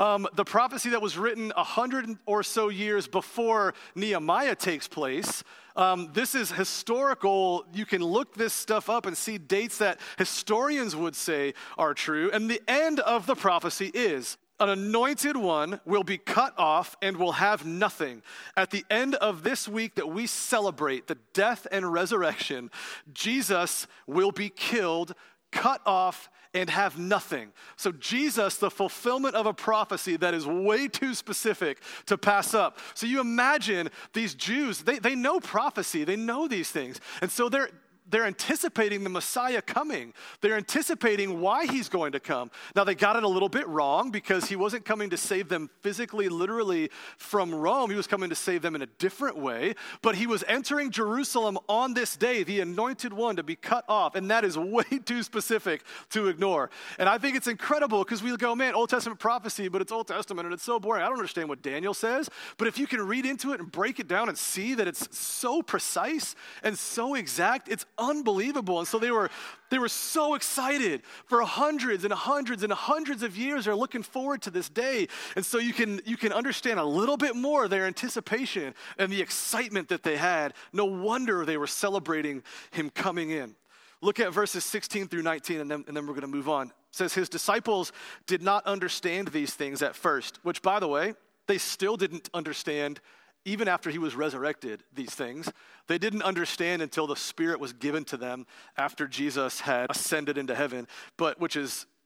um, 0.00 0.26
the 0.34 0.44
prophecy 0.44 0.88
that 0.90 1.02
was 1.02 1.18
written 1.18 1.52
a 1.56 1.62
hundred 1.62 2.08
or 2.24 2.42
so 2.42 2.70
years 2.70 3.06
before 3.06 3.74
Nehemiah 3.94 4.54
takes 4.54 4.88
place. 4.88 5.44
Um, 5.76 6.10
this 6.14 6.34
is 6.34 6.50
historical. 6.50 7.66
You 7.72 7.84
can 7.84 8.02
look 8.02 8.34
this 8.34 8.54
stuff 8.54 8.88
up 8.88 9.04
and 9.04 9.16
see 9.16 9.36
dates 9.36 9.78
that 9.78 10.00
historians 10.16 10.96
would 10.96 11.14
say 11.14 11.52
are 11.76 11.92
true. 11.92 12.30
And 12.32 12.50
the 12.50 12.62
end 12.66 12.98
of 13.00 13.26
the 13.26 13.36
prophecy 13.36 13.90
is 13.92 14.38
an 14.58 14.70
anointed 14.70 15.36
one 15.36 15.80
will 15.84 16.02
be 16.02 16.18
cut 16.18 16.58
off 16.58 16.96
and 17.02 17.16
will 17.16 17.32
have 17.32 17.64
nothing. 17.66 18.22
At 18.56 18.70
the 18.70 18.84
end 18.90 19.14
of 19.16 19.42
this 19.42 19.68
week 19.68 19.94
that 19.96 20.08
we 20.08 20.26
celebrate 20.26 21.08
the 21.08 21.18
death 21.34 21.66
and 21.70 21.90
resurrection, 21.90 22.70
Jesus 23.12 23.86
will 24.06 24.32
be 24.32 24.48
killed, 24.48 25.14
cut 25.50 25.80
off, 25.86 26.30
and 26.52 26.68
have 26.68 26.98
nothing. 26.98 27.52
So, 27.76 27.92
Jesus, 27.92 28.56
the 28.56 28.70
fulfillment 28.70 29.34
of 29.34 29.46
a 29.46 29.54
prophecy 29.54 30.16
that 30.16 30.34
is 30.34 30.46
way 30.46 30.88
too 30.88 31.14
specific 31.14 31.80
to 32.06 32.18
pass 32.18 32.54
up. 32.54 32.78
So, 32.94 33.06
you 33.06 33.20
imagine 33.20 33.90
these 34.12 34.34
Jews, 34.34 34.82
they, 34.82 34.98
they 34.98 35.14
know 35.14 35.40
prophecy, 35.40 36.04
they 36.04 36.16
know 36.16 36.48
these 36.48 36.70
things. 36.70 37.00
And 37.22 37.30
so 37.30 37.48
they're, 37.48 37.70
they're 38.10 38.26
anticipating 38.26 39.04
the 39.04 39.10
Messiah 39.10 39.62
coming. 39.62 40.12
They're 40.40 40.56
anticipating 40.56 41.40
why 41.40 41.66
he's 41.66 41.88
going 41.88 42.12
to 42.12 42.20
come. 42.20 42.50
Now, 42.74 42.84
they 42.84 42.94
got 42.94 43.16
it 43.16 43.22
a 43.22 43.28
little 43.28 43.48
bit 43.48 43.66
wrong 43.68 44.10
because 44.10 44.46
he 44.46 44.56
wasn't 44.56 44.84
coming 44.84 45.10
to 45.10 45.16
save 45.16 45.48
them 45.48 45.70
physically, 45.80 46.28
literally 46.28 46.90
from 47.16 47.54
Rome. 47.54 47.90
He 47.90 47.96
was 47.96 48.06
coming 48.06 48.30
to 48.30 48.36
save 48.36 48.62
them 48.62 48.74
in 48.74 48.82
a 48.82 48.86
different 48.86 49.36
way. 49.36 49.74
But 50.02 50.16
he 50.16 50.26
was 50.26 50.44
entering 50.48 50.90
Jerusalem 50.90 51.58
on 51.68 51.94
this 51.94 52.16
day, 52.16 52.42
the 52.42 52.60
anointed 52.60 53.12
one, 53.12 53.36
to 53.36 53.42
be 53.42 53.56
cut 53.56 53.84
off. 53.88 54.14
And 54.14 54.30
that 54.30 54.44
is 54.44 54.58
way 54.58 54.84
too 55.04 55.22
specific 55.22 55.84
to 56.10 56.28
ignore. 56.28 56.70
And 56.98 57.08
I 57.08 57.18
think 57.18 57.36
it's 57.36 57.46
incredible 57.46 58.04
because 58.04 58.22
we 58.22 58.36
go, 58.36 58.54
man, 58.54 58.74
Old 58.74 58.90
Testament 58.90 59.20
prophecy, 59.20 59.68
but 59.68 59.80
it's 59.80 59.92
Old 59.92 60.08
Testament 60.08 60.46
and 60.46 60.54
it's 60.54 60.62
so 60.62 60.80
boring. 60.80 61.02
I 61.02 61.06
don't 61.06 61.18
understand 61.18 61.48
what 61.48 61.62
Daniel 61.62 61.94
says. 61.94 62.28
But 62.56 62.68
if 62.68 62.78
you 62.78 62.86
can 62.86 63.00
read 63.06 63.26
into 63.26 63.52
it 63.52 63.60
and 63.60 63.70
break 63.70 64.00
it 64.00 64.08
down 64.08 64.28
and 64.28 64.36
see 64.36 64.74
that 64.74 64.88
it's 64.88 65.16
so 65.16 65.62
precise 65.62 66.34
and 66.62 66.76
so 66.78 67.14
exact, 67.14 67.68
it's 67.68 67.84
unbelievable. 68.00 68.78
And 68.78 68.88
so 68.88 68.98
they 68.98 69.10
were, 69.10 69.30
they 69.70 69.78
were 69.78 69.88
so 69.88 70.34
excited 70.34 71.02
for 71.26 71.42
hundreds 71.42 72.04
and 72.04 72.12
hundreds 72.12 72.64
and 72.64 72.72
hundreds 72.72 73.22
of 73.22 73.36
years. 73.36 73.66
They're 73.66 73.76
looking 73.76 74.02
forward 74.02 74.42
to 74.42 74.50
this 74.50 74.68
day. 74.68 75.06
And 75.36 75.44
so 75.44 75.58
you 75.58 75.72
can, 75.72 76.00
you 76.04 76.16
can 76.16 76.32
understand 76.32 76.80
a 76.80 76.84
little 76.84 77.16
bit 77.16 77.36
more 77.36 77.68
their 77.68 77.86
anticipation 77.86 78.74
and 78.98 79.12
the 79.12 79.20
excitement 79.20 79.88
that 79.88 80.02
they 80.02 80.16
had. 80.16 80.54
No 80.72 80.86
wonder 80.86 81.44
they 81.44 81.58
were 81.58 81.66
celebrating 81.66 82.42
him 82.72 82.90
coming 82.90 83.30
in. 83.30 83.54
Look 84.02 84.18
at 84.18 84.32
verses 84.32 84.64
16 84.64 85.08
through 85.08 85.22
19, 85.22 85.60
and 85.60 85.70
then, 85.70 85.84
and 85.86 85.96
then 85.96 86.06
we're 86.06 86.14
going 86.14 86.22
to 86.22 86.26
move 86.26 86.48
on. 86.48 86.68
It 86.68 86.72
says, 86.92 87.12
His 87.12 87.28
disciples 87.28 87.92
did 88.26 88.42
not 88.42 88.66
understand 88.66 89.28
these 89.28 89.52
things 89.52 89.82
at 89.82 89.94
first, 89.94 90.38
which, 90.42 90.62
by 90.62 90.80
the 90.80 90.88
way, 90.88 91.14
they 91.46 91.58
still 91.58 91.96
didn't 91.96 92.30
understand 92.32 93.00
even 93.44 93.68
after 93.68 93.90
he 93.90 93.98
was 93.98 94.14
resurrected, 94.14 94.84
these 94.92 95.14
things. 95.14 95.50
They 95.86 95.98
didn't 95.98 96.22
understand 96.22 96.82
until 96.82 97.06
the 97.06 97.16
Spirit 97.16 97.58
was 97.60 97.72
given 97.72 98.04
to 98.06 98.16
them 98.16 98.46
after 98.76 99.06
Jesus 99.06 99.60
had 99.60 99.90
ascended 99.90 100.36
into 100.38 100.54
heaven, 100.54 100.86
but 101.16 101.40
which 101.40 101.56
is 101.56 101.86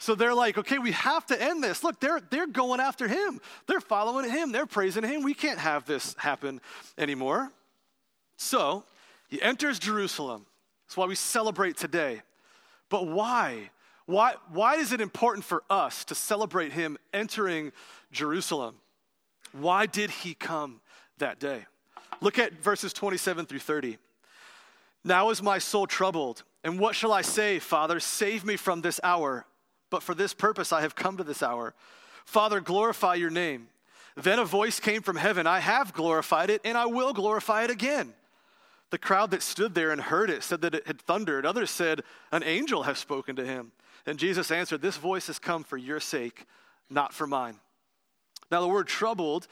So 0.00 0.14
they're 0.14 0.34
like, 0.34 0.56
okay, 0.56 0.78
we 0.78 0.92
have 0.92 1.26
to 1.26 1.40
end 1.40 1.62
this. 1.62 1.84
Look, 1.84 2.00
they're, 2.00 2.22
they're 2.30 2.46
going 2.46 2.80
after 2.80 3.06
him. 3.06 3.38
They're 3.66 3.82
following 3.82 4.30
him. 4.30 4.50
They're 4.50 4.64
praising 4.64 5.04
him. 5.04 5.22
We 5.22 5.34
can't 5.34 5.58
have 5.58 5.84
this 5.84 6.16
happen 6.18 6.62
anymore. 6.96 7.52
So 8.38 8.84
he 9.28 9.42
enters 9.42 9.78
Jerusalem. 9.78 10.46
That's 10.86 10.96
why 10.96 11.04
we 11.04 11.14
celebrate 11.14 11.76
today. 11.76 12.22
But 12.88 13.08
why? 13.08 13.68
Why, 14.06 14.36
why 14.50 14.76
is 14.76 14.92
it 14.94 15.02
important 15.02 15.44
for 15.44 15.62
us 15.68 16.06
to 16.06 16.14
celebrate 16.14 16.72
him 16.72 16.96
entering 17.12 17.70
Jerusalem? 18.10 18.76
Why 19.52 19.84
did 19.84 20.08
he 20.08 20.32
come 20.32 20.80
that 21.18 21.38
day? 21.38 21.66
Look 22.22 22.38
at 22.38 22.54
verses 22.54 22.94
27 22.94 23.44
through 23.44 23.58
30. 23.58 23.98
Now 25.04 25.28
is 25.28 25.42
my 25.42 25.58
soul 25.58 25.86
troubled, 25.86 26.42
and 26.64 26.78
what 26.78 26.94
shall 26.94 27.12
I 27.12 27.20
say, 27.20 27.58
Father? 27.58 28.00
Save 28.00 28.46
me 28.46 28.56
from 28.56 28.80
this 28.80 28.98
hour. 29.04 29.44
But 29.90 30.02
for 30.02 30.14
this 30.14 30.32
purpose 30.32 30.72
I 30.72 30.80
have 30.80 30.94
come 30.94 31.16
to 31.16 31.24
this 31.24 31.42
hour. 31.42 31.74
Father, 32.24 32.60
glorify 32.60 33.14
your 33.14 33.30
name. 33.30 33.68
Then 34.16 34.38
a 34.38 34.44
voice 34.44 34.80
came 34.80 35.02
from 35.02 35.16
heaven 35.16 35.46
I 35.46 35.60
have 35.60 35.92
glorified 35.92 36.50
it, 36.50 36.60
and 36.64 36.76
I 36.76 36.86
will 36.86 37.12
glorify 37.12 37.64
it 37.64 37.70
again. 37.70 38.14
The 38.90 38.98
crowd 38.98 39.30
that 39.30 39.42
stood 39.42 39.74
there 39.74 39.92
and 39.92 40.00
heard 40.00 40.30
it 40.30 40.42
said 40.42 40.62
that 40.62 40.74
it 40.74 40.86
had 40.86 41.00
thundered. 41.00 41.46
Others 41.46 41.70
said, 41.70 42.02
An 42.32 42.42
angel 42.42 42.82
has 42.84 42.98
spoken 42.98 43.36
to 43.36 43.46
him. 43.46 43.72
And 44.06 44.18
Jesus 44.18 44.50
answered, 44.50 44.82
This 44.82 44.96
voice 44.96 45.28
has 45.28 45.38
come 45.38 45.62
for 45.62 45.76
your 45.76 46.00
sake, 46.00 46.46
not 46.88 47.12
for 47.12 47.26
mine. 47.26 47.56
Now, 48.50 48.60
the 48.60 48.68
word 48.68 48.88
troubled 48.88 49.46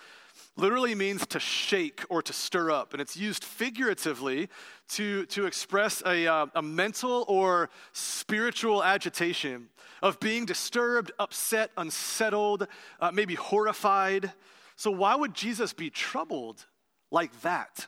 literally 0.58 0.94
means 0.94 1.26
to 1.28 1.38
shake 1.38 2.02
or 2.08 2.20
to 2.20 2.32
stir 2.32 2.70
up, 2.70 2.92
and 2.92 3.00
it's 3.00 3.16
used 3.16 3.44
figuratively 3.44 4.48
to, 4.88 5.24
to 5.26 5.46
express 5.46 6.02
a, 6.04 6.26
uh, 6.26 6.46
a 6.54 6.62
mental 6.62 7.24
or 7.28 7.70
spiritual 7.92 8.82
agitation 8.82 9.68
of 10.02 10.18
being 10.20 10.44
disturbed, 10.44 11.12
upset, 11.18 11.70
unsettled, 11.76 12.66
uh, 13.00 13.10
maybe 13.12 13.34
horrified. 13.34 14.32
So, 14.76 14.90
why 14.90 15.14
would 15.14 15.34
Jesus 15.34 15.72
be 15.72 15.90
troubled 15.90 16.66
like 17.10 17.40
that? 17.42 17.86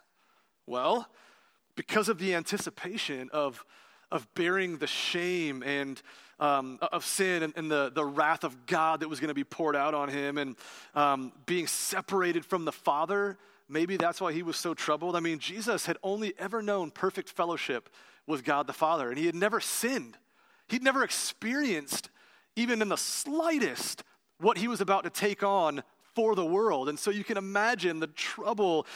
Well, 0.67 1.09
because 1.75 2.09
of 2.09 2.19
the 2.19 2.35
anticipation 2.35 3.31
of, 3.33 3.65
of 4.11 4.33
bearing 4.35 4.79
the 4.79 4.87
shame 4.87 5.63
and 5.63 6.01
um, 6.41 6.79
of 6.81 7.05
sin 7.05 7.43
and, 7.43 7.53
and, 7.57 7.71
the, 7.71 7.93
the 7.95 8.05
wrath 8.05 8.45
of 8.45 8.67
God 8.67 9.01
that 9.01 9.09
was 9.09 9.21
going 9.21 9.29
to 9.29 9.35
be 9.35 9.45
poured 9.45 9.77
out 9.77 9.95
on 9.95 10.09
him 10.09 10.39
and 10.39 10.57
um, 10.95 11.33
being 11.47 11.67
separated 11.67 12.45
from 12.45 12.65
the 12.65 12.73
Father. 12.73 13.39
Maybe 13.69 13.97
that's 13.97 14.21
why 14.21 14.33
he 14.33 14.43
was 14.43 14.57
so 14.57 14.75
troubled. 14.75 15.15
I 15.15 15.21
mean, 15.21 15.39
Jesus 15.39 15.87
had 15.87 15.99
only 16.03 16.35
ever 16.39 16.63
known 16.63 16.91
perfect 16.91 17.29
fellowship 17.29 17.89
with 18.27 18.43
God 18.43 18.67
the 18.67 18.73
Father, 18.73 19.11
and 19.11 19.19
he 19.19 19.27
had 19.27 19.35
never 19.35 19.61
sinned. 19.61 20.17
He'd 20.69 20.83
never 20.83 21.05
experienced, 21.05 22.11
even 22.57 22.81
in 22.81 22.89
the 22.89 22.97
slightest, 22.97 24.03
what 24.39 24.57
he 24.57 24.69
was 24.69 24.81
about 24.81 25.05
to 25.05 25.11
take 25.11 25.43
on 25.43 25.83
for 26.15 26.35
the 26.35 26.45
world. 26.45 26.89
And 26.89 26.99
so 26.99 27.11
you 27.11 27.25
can 27.25 27.37
imagine 27.37 28.01
the 28.01 28.07
trouble, 28.09 28.87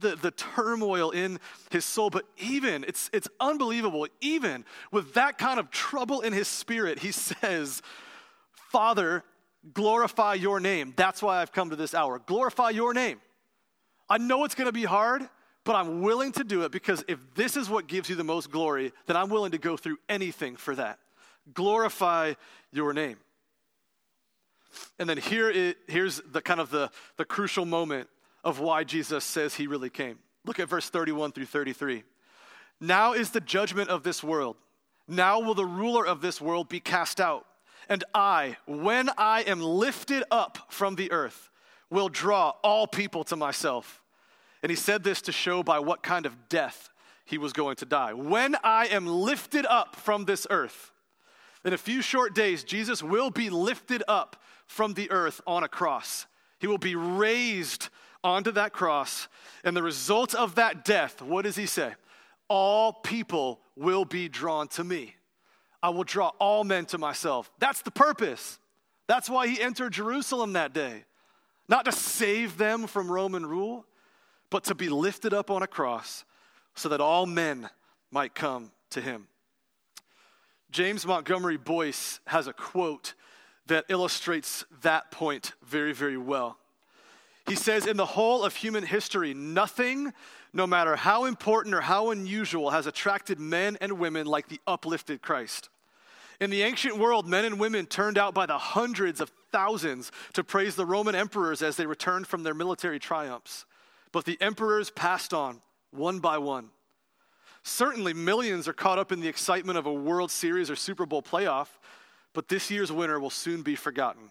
the, 0.00 0.16
the 0.16 0.30
turmoil 0.30 1.10
in 1.10 1.38
his 1.70 1.84
soul. 1.84 2.10
But 2.10 2.24
even, 2.38 2.84
it's, 2.84 3.10
it's 3.12 3.28
unbelievable, 3.40 4.06
even 4.20 4.64
with 4.90 5.14
that 5.14 5.38
kind 5.38 5.58
of 5.58 5.70
trouble 5.70 6.20
in 6.20 6.32
his 6.32 6.48
spirit, 6.48 6.98
he 6.98 7.12
says, 7.12 7.82
Father, 8.52 9.24
glorify 9.72 10.34
your 10.34 10.60
name. 10.60 10.92
That's 10.96 11.22
why 11.22 11.40
I've 11.40 11.52
come 11.52 11.70
to 11.70 11.76
this 11.76 11.94
hour. 11.94 12.18
Glorify 12.18 12.70
your 12.70 12.94
name. 12.94 13.20
I 14.08 14.18
know 14.18 14.44
it's 14.44 14.54
going 14.54 14.66
to 14.66 14.72
be 14.72 14.84
hard, 14.84 15.28
but 15.64 15.76
I'm 15.76 16.02
willing 16.02 16.32
to 16.32 16.44
do 16.44 16.62
it 16.62 16.72
because 16.72 17.02
if 17.08 17.18
this 17.34 17.56
is 17.56 17.70
what 17.70 17.86
gives 17.86 18.10
you 18.10 18.16
the 18.16 18.24
most 18.24 18.50
glory, 18.50 18.92
then 19.06 19.16
I'm 19.16 19.30
willing 19.30 19.52
to 19.52 19.58
go 19.58 19.76
through 19.76 19.96
anything 20.08 20.56
for 20.56 20.74
that. 20.74 20.98
Glorify 21.52 22.34
your 22.70 22.92
name. 22.92 23.16
And 24.98 25.08
then 25.08 25.18
here 25.18 25.50
it, 25.50 25.76
here's 25.86 26.20
the 26.20 26.42
kind 26.42 26.60
of 26.60 26.70
the, 26.70 26.90
the 27.16 27.24
crucial 27.24 27.64
moment 27.64 28.08
of 28.44 28.60
why 28.60 28.84
Jesus 28.84 29.24
says 29.24 29.54
he 29.54 29.66
really 29.66 29.90
came. 29.90 30.18
Look 30.44 30.60
at 30.60 30.68
verse 30.68 30.90
31 30.90 31.32
through 31.32 31.46
33. 31.46 32.04
Now 32.80 33.14
is 33.14 33.30
the 33.30 33.40
judgment 33.40 33.88
of 33.88 34.02
this 34.02 34.22
world. 34.22 34.56
Now 35.08 35.40
will 35.40 35.54
the 35.54 35.64
ruler 35.64 36.06
of 36.06 36.20
this 36.20 36.40
world 36.40 36.68
be 36.68 36.80
cast 36.80 37.20
out. 37.20 37.46
And 37.88 38.04
I, 38.14 38.56
when 38.66 39.10
I 39.18 39.42
am 39.42 39.60
lifted 39.60 40.24
up 40.30 40.58
from 40.68 40.94
the 40.94 41.10
earth, 41.12 41.50
will 41.90 42.08
draw 42.08 42.50
all 42.62 42.86
people 42.86 43.24
to 43.24 43.36
myself. 43.36 44.02
And 44.62 44.70
he 44.70 44.76
said 44.76 45.02
this 45.02 45.20
to 45.22 45.32
show 45.32 45.62
by 45.62 45.78
what 45.78 46.02
kind 46.02 46.26
of 46.26 46.48
death 46.48 46.90
he 47.24 47.38
was 47.38 47.52
going 47.52 47.76
to 47.76 47.86
die. 47.86 48.12
When 48.12 48.56
I 48.62 48.86
am 48.86 49.06
lifted 49.06 49.66
up 49.66 49.96
from 49.96 50.24
this 50.24 50.46
earth, 50.50 50.92
in 51.64 51.72
a 51.72 51.78
few 51.78 52.02
short 52.02 52.34
days, 52.34 52.64
Jesus 52.64 53.02
will 53.02 53.30
be 53.30 53.48
lifted 53.48 54.02
up 54.06 54.36
from 54.66 54.94
the 54.94 55.10
earth 55.10 55.40
on 55.46 55.64
a 55.64 55.68
cross. 55.68 56.26
He 56.58 56.66
will 56.66 56.78
be 56.78 56.94
raised 56.94 57.88
onto 58.24 58.50
that 58.52 58.72
cross. 58.72 59.28
And 59.62 59.76
the 59.76 59.82
result 59.82 60.34
of 60.34 60.56
that 60.56 60.84
death, 60.84 61.22
what 61.22 61.42
does 61.42 61.56
he 61.56 61.66
say? 61.66 61.92
All 62.48 62.92
people 62.92 63.60
will 63.76 64.04
be 64.04 64.28
drawn 64.28 64.66
to 64.68 64.82
me. 64.82 65.14
I 65.82 65.90
will 65.90 66.04
draw 66.04 66.28
all 66.40 66.64
men 66.64 66.86
to 66.86 66.98
myself. 66.98 67.50
That's 67.58 67.82
the 67.82 67.90
purpose. 67.90 68.58
That's 69.06 69.28
why 69.28 69.46
he 69.46 69.60
entered 69.60 69.92
Jerusalem 69.92 70.54
that 70.54 70.72
day. 70.72 71.04
Not 71.68 71.84
to 71.84 71.92
save 71.92 72.56
them 72.56 72.86
from 72.86 73.10
Roman 73.10 73.44
rule, 73.46 73.86
but 74.50 74.64
to 74.64 74.74
be 74.74 74.88
lifted 74.88 75.34
up 75.34 75.50
on 75.50 75.62
a 75.62 75.66
cross 75.66 76.24
so 76.74 76.88
that 76.88 77.00
all 77.00 77.26
men 77.26 77.68
might 78.10 78.34
come 78.34 78.70
to 78.90 79.00
him. 79.00 79.28
James 80.70 81.06
Montgomery 81.06 81.56
Boice 81.56 82.20
has 82.26 82.46
a 82.46 82.52
quote 82.52 83.14
that 83.66 83.84
illustrates 83.88 84.64
that 84.82 85.10
point 85.10 85.52
very, 85.62 85.92
very 85.92 86.16
well. 86.16 86.58
He 87.46 87.56
says, 87.56 87.86
In 87.86 87.96
the 87.96 88.06
whole 88.06 88.42
of 88.42 88.56
human 88.56 88.84
history, 88.84 89.34
nothing, 89.34 90.12
no 90.52 90.66
matter 90.66 90.96
how 90.96 91.26
important 91.26 91.74
or 91.74 91.82
how 91.82 92.10
unusual, 92.10 92.70
has 92.70 92.86
attracted 92.86 93.38
men 93.38 93.76
and 93.80 93.98
women 93.98 94.26
like 94.26 94.48
the 94.48 94.60
uplifted 94.66 95.20
Christ. 95.20 95.68
In 96.40 96.50
the 96.50 96.62
ancient 96.62 96.98
world, 96.98 97.28
men 97.28 97.44
and 97.44 97.60
women 97.60 97.86
turned 97.86 98.18
out 98.18 98.34
by 98.34 98.46
the 98.46 98.58
hundreds 98.58 99.20
of 99.20 99.30
thousands 99.52 100.10
to 100.32 100.42
praise 100.42 100.74
the 100.74 100.86
Roman 100.86 101.14
emperors 101.14 101.62
as 101.62 101.76
they 101.76 101.86
returned 101.86 102.26
from 102.26 102.42
their 102.42 102.54
military 102.54 102.98
triumphs. 102.98 103.66
But 104.10 104.24
the 104.24 104.40
emperors 104.40 104.90
passed 104.90 105.32
on, 105.32 105.60
one 105.90 106.18
by 106.18 106.38
one. 106.38 106.70
Certainly, 107.62 108.14
millions 108.14 108.68
are 108.68 108.72
caught 108.72 108.98
up 108.98 109.12
in 109.12 109.20
the 109.20 109.28
excitement 109.28 109.78
of 109.78 109.86
a 109.86 109.92
World 109.92 110.30
Series 110.30 110.70
or 110.70 110.76
Super 110.76 111.06
Bowl 111.06 111.22
playoff, 111.22 111.68
but 112.32 112.48
this 112.48 112.70
year's 112.70 112.92
winner 112.92 113.18
will 113.20 113.30
soon 113.30 113.62
be 113.62 113.74
forgotten. 113.76 114.30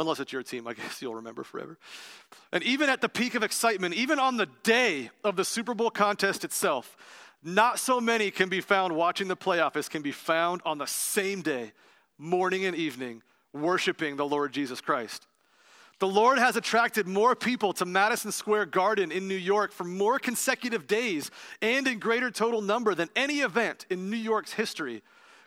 Unless 0.00 0.18
it's 0.18 0.32
your 0.32 0.42
team, 0.42 0.66
I 0.66 0.72
guess 0.72 1.02
you'll 1.02 1.16
remember 1.16 1.44
forever. 1.44 1.76
And 2.52 2.64
even 2.64 2.88
at 2.88 3.02
the 3.02 3.08
peak 3.08 3.34
of 3.34 3.42
excitement, 3.42 3.94
even 3.94 4.18
on 4.18 4.38
the 4.38 4.48
day 4.62 5.10
of 5.22 5.36
the 5.36 5.44
Super 5.44 5.74
Bowl 5.74 5.90
contest 5.90 6.42
itself, 6.42 6.96
not 7.44 7.78
so 7.78 8.00
many 8.00 8.30
can 8.30 8.48
be 8.48 8.62
found 8.62 8.96
watching 8.96 9.28
the 9.28 9.36
playoff 9.36 9.76
as 9.76 9.90
can 9.90 10.00
be 10.00 10.10
found 10.10 10.62
on 10.64 10.78
the 10.78 10.86
same 10.86 11.42
day, 11.42 11.72
morning 12.16 12.64
and 12.64 12.74
evening, 12.74 13.22
worshiping 13.52 14.16
the 14.16 14.26
Lord 14.26 14.52
Jesus 14.52 14.80
Christ. 14.80 15.26
The 15.98 16.08
Lord 16.08 16.38
has 16.38 16.56
attracted 16.56 17.06
more 17.06 17.36
people 17.36 17.74
to 17.74 17.84
Madison 17.84 18.32
Square 18.32 18.66
Garden 18.66 19.12
in 19.12 19.28
New 19.28 19.34
York 19.34 19.70
for 19.70 19.84
more 19.84 20.18
consecutive 20.18 20.86
days 20.86 21.30
and 21.60 21.86
in 21.86 21.98
greater 21.98 22.30
total 22.30 22.62
number 22.62 22.94
than 22.94 23.10
any 23.14 23.40
event 23.40 23.84
in 23.90 24.08
New 24.08 24.16
York's 24.16 24.54
history 24.54 25.02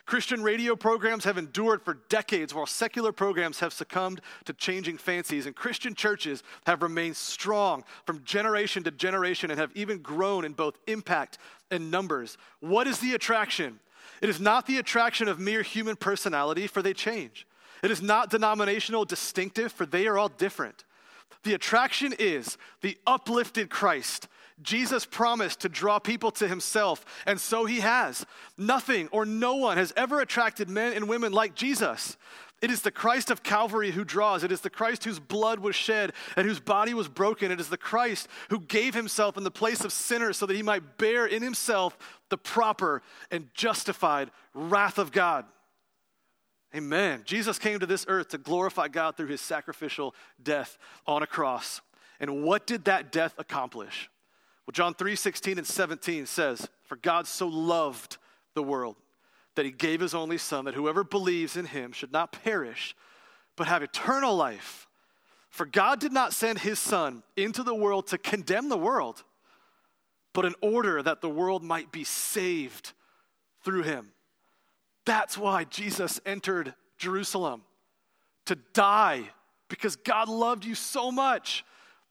Christian 0.06 0.42
radio 0.42 0.76
programs 0.76 1.24
have 1.24 1.38
endured 1.38 1.82
for 1.82 1.98
decades 2.10 2.52
while 2.52 2.66
secular 2.66 3.10
programs 3.10 3.60
have 3.60 3.72
succumbed 3.72 4.20
to 4.44 4.52
changing 4.52 4.98
fancies, 4.98 5.46
and 5.46 5.56
Christian 5.56 5.94
churches 5.94 6.42
have 6.66 6.82
remained 6.82 7.16
strong 7.16 7.84
from 8.04 8.22
generation 8.24 8.82
to 8.84 8.90
generation 8.90 9.50
and 9.50 9.58
have 9.58 9.70
even 9.74 9.98
grown 9.98 10.44
in 10.44 10.52
both 10.52 10.76
impact 10.86 11.38
and 11.70 11.90
numbers. 11.90 12.36
What 12.60 12.86
is 12.86 12.98
the 12.98 13.14
attraction? 13.14 13.80
It 14.20 14.28
is 14.28 14.40
not 14.40 14.66
the 14.66 14.78
attraction 14.78 15.26
of 15.26 15.38
mere 15.38 15.62
human 15.62 15.96
personality, 15.96 16.66
for 16.66 16.82
they 16.82 16.92
change. 16.92 17.46
It 17.82 17.90
is 17.90 18.02
not 18.02 18.30
denominational 18.30 19.04
distinctive, 19.04 19.72
for 19.72 19.86
they 19.86 20.06
are 20.06 20.18
all 20.18 20.28
different. 20.28 20.84
The 21.44 21.54
attraction 21.54 22.14
is 22.18 22.58
the 22.82 22.98
uplifted 23.06 23.70
Christ 23.70 24.28
Jesus 24.64 25.06
promised 25.06 25.60
to 25.60 25.68
draw 25.68 25.98
people 25.98 26.30
to 26.32 26.48
himself, 26.48 27.04
and 27.26 27.40
so 27.40 27.64
he 27.64 27.80
has. 27.80 28.26
Nothing 28.58 29.08
or 29.12 29.24
no 29.24 29.54
one 29.54 29.76
has 29.76 29.92
ever 29.96 30.20
attracted 30.20 30.68
men 30.68 30.94
and 30.94 31.08
women 31.08 31.32
like 31.32 31.54
Jesus. 31.54 32.16
It 32.62 32.70
is 32.70 32.82
the 32.82 32.90
Christ 32.90 33.30
of 33.30 33.42
Calvary 33.42 33.90
who 33.90 34.04
draws. 34.04 34.42
It 34.42 34.50
is 34.50 34.62
the 34.62 34.70
Christ 34.70 35.04
whose 35.04 35.18
blood 35.18 35.58
was 35.58 35.76
shed 35.76 36.12
and 36.34 36.46
whose 36.46 36.60
body 36.60 36.94
was 36.94 37.08
broken. 37.08 37.50
It 37.52 37.60
is 37.60 37.68
the 37.68 37.76
Christ 37.76 38.26
who 38.48 38.58
gave 38.58 38.94
himself 38.94 39.36
in 39.36 39.44
the 39.44 39.50
place 39.50 39.84
of 39.84 39.92
sinners 39.92 40.38
so 40.38 40.46
that 40.46 40.56
he 40.56 40.62
might 40.62 40.96
bear 40.96 41.26
in 41.26 41.42
himself 41.42 41.98
the 42.30 42.38
proper 42.38 43.02
and 43.30 43.48
justified 43.52 44.30
wrath 44.54 44.96
of 44.96 45.12
God. 45.12 45.44
Amen. 46.74 47.22
Jesus 47.24 47.58
came 47.58 47.80
to 47.80 47.86
this 47.86 48.06
earth 48.08 48.28
to 48.28 48.38
glorify 48.38 48.88
God 48.88 49.16
through 49.16 49.28
his 49.28 49.40
sacrificial 49.40 50.14
death 50.42 50.78
on 51.06 51.22
a 51.22 51.26
cross. 51.26 51.82
And 52.18 52.42
what 52.42 52.66
did 52.66 52.86
that 52.86 53.12
death 53.12 53.34
accomplish? 53.36 54.08
Well, 54.66 54.72
John 54.72 54.94
3 54.94 55.16
16 55.16 55.58
and 55.58 55.66
17 55.66 56.26
says, 56.26 56.68
For 56.84 56.96
God 56.96 57.26
so 57.26 57.46
loved 57.46 58.16
the 58.54 58.62
world 58.62 58.96
that 59.56 59.64
he 59.64 59.70
gave 59.70 60.00
his 60.00 60.14
only 60.14 60.38
Son, 60.38 60.64
that 60.64 60.74
whoever 60.74 61.04
believes 61.04 61.56
in 61.56 61.66
him 61.66 61.92
should 61.92 62.12
not 62.12 62.32
perish, 62.32 62.96
but 63.56 63.66
have 63.66 63.82
eternal 63.82 64.34
life. 64.34 64.88
For 65.50 65.66
God 65.66 66.00
did 66.00 66.12
not 66.12 66.32
send 66.32 66.58
his 66.58 66.78
Son 66.78 67.22
into 67.36 67.62
the 67.62 67.74
world 67.74 68.08
to 68.08 68.18
condemn 68.18 68.68
the 68.68 68.78
world, 68.78 69.22
but 70.32 70.44
in 70.44 70.54
order 70.60 71.02
that 71.02 71.20
the 71.20 71.30
world 71.30 71.62
might 71.62 71.92
be 71.92 72.02
saved 72.02 72.92
through 73.64 73.82
him. 73.82 74.10
That's 75.06 75.38
why 75.38 75.64
Jesus 75.64 76.20
entered 76.26 76.74
Jerusalem 76.98 77.62
to 78.46 78.56
die, 78.72 79.22
because 79.68 79.96
God 79.96 80.28
loved 80.28 80.64
you 80.64 80.74
so 80.74 81.12
much 81.12 81.64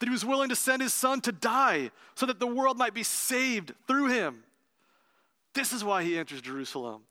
that 0.03 0.09
he 0.09 0.11
was 0.11 0.25
willing 0.25 0.49
to 0.49 0.55
send 0.55 0.81
his 0.81 0.93
son 0.93 1.21
to 1.21 1.31
die 1.31 1.89
so 2.15 2.25
that 2.25 2.37
the 2.37 2.45
world 2.45 2.77
might 2.77 2.93
be 2.93 3.03
saved 3.03 3.71
through 3.87 4.07
him. 4.07 4.43
This 5.53 5.71
is 5.71 5.81
why 5.81 6.03
he 6.03 6.17
enters 6.17 6.41
Jerusalem. 6.41 7.03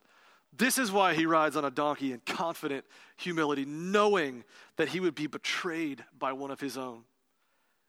This 0.54 0.76
is 0.76 0.92
why 0.92 1.14
he 1.14 1.24
rides 1.24 1.56
on 1.56 1.64
a 1.64 1.70
donkey 1.70 2.12
in 2.12 2.20
confident 2.26 2.84
humility, 3.16 3.64
knowing 3.64 4.44
that 4.76 4.90
he 4.90 5.00
would 5.00 5.14
be 5.14 5.26
betrayed 5.26 6.04
by 6.18 6.34
one 6.34 6.50
of 6.50 6.60
his 6.60 6.76
own, 6.76 7.04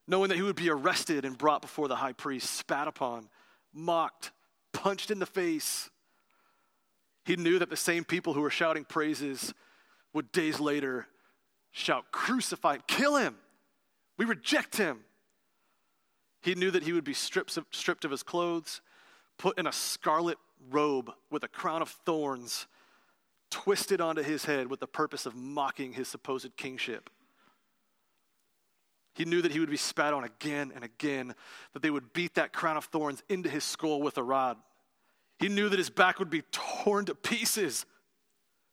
knowing 0.07 0.29
that 0.29 0.37
he 0.37 0.41
would 0.41 0.55
be 0.55 0.69
arrested 0.69 1.25
and 1.25 1.37
brought 1.37 1.61
before 1.61 1.89
the 1.89 1.97
high 1.97 2.13
priest, 2.13 2.51
spat 2.51 2.87
upon, 2.87 3.27
mocked, 3.73 4.31
punched 4.71 5.11
in 5.11 5.19
the 5.19 5.25
face. 5.25 5.89
He 7.25 7.35
knew 7.35 7.59
that 7.59 7.69
the 7.69 7.75
same 7.75 8.05
people 8.05 8.33
who 8.33 8.39
were 8.39 8.49
shouting 8.49 8.85
praises 8.85 9.53
would 10.13 10.31
days 10.31 10.61
later 10.61 11.07
shout, 11.73 12.05
Crucify, 12.13 12.77
kill 12.87 13.17
him. 13.17 13.35
We 14.17 14.25
reject 14.25 14.77
him. 14.77 14.99
He 16.41 16.55
knew 16.55 16.71
that 16.71 16.83
he 16.83 16.93
would 16.93 17.03
be 17.03 17.13
stripped 17.13 17.55
of, 17.57 17.65
stripped 17.71 18.05
of 18.05 18.11
his 18.11 18.23
clothes, 18.23 18.81
put 19.37 19.57
in 19.57 19.65
a 19.65 19.71
scarlet 19.71 20.37
robe 20.69 21.11
with 21.31 21.43
a 21.43 21.47
crown 21.47 21.81
of 21.81 21.89
thorns 21.89 22.67
twisted 23.49 24.01
onto 24.01 24.23
his 24.23 24.45
head 24.45 24.67
with 24.67 24.79
the 24.79 24.87
purpose 24.87 25.27
of 25.27 25.35
mocking 25.35 25.93
his 25.93 26.07
supposed 26.07 26.57
kingship. 26.57 27.09
He 29.13 29.25
knew 29.25 29.43
that 29.43 29.51
he 29.51 29.59
would 29.59 29.69
be 29.69 29.77
spat 29.77 30.11
on 30.11 30.23
again 30.23 30.71
and 30.73 30.83
again, 30.83 31.35
that 31.73 31.83
they 31.83 31.91
would 31.91 32.13
beat 32.13 32.33
that 32.33 32.51
crown 32.51 32.77
of 32.77 32.85
thorns 32.85 33.21
into 33.29 33.49
his 33.49 33.63
skull 33.63 34.01
with 34.01 34.17
a 34.17 34.23
rod. 34.23 34.57
He 35.37 35.49
knew 35.49 35.69
that 35.69 35.77
his 35.77 35.91
back 35.91 36.17
would 36.17 36.31
be 36.31 36.41
torn 36.51 37.05
to 37.05 37.13
pieces 37.13 37.85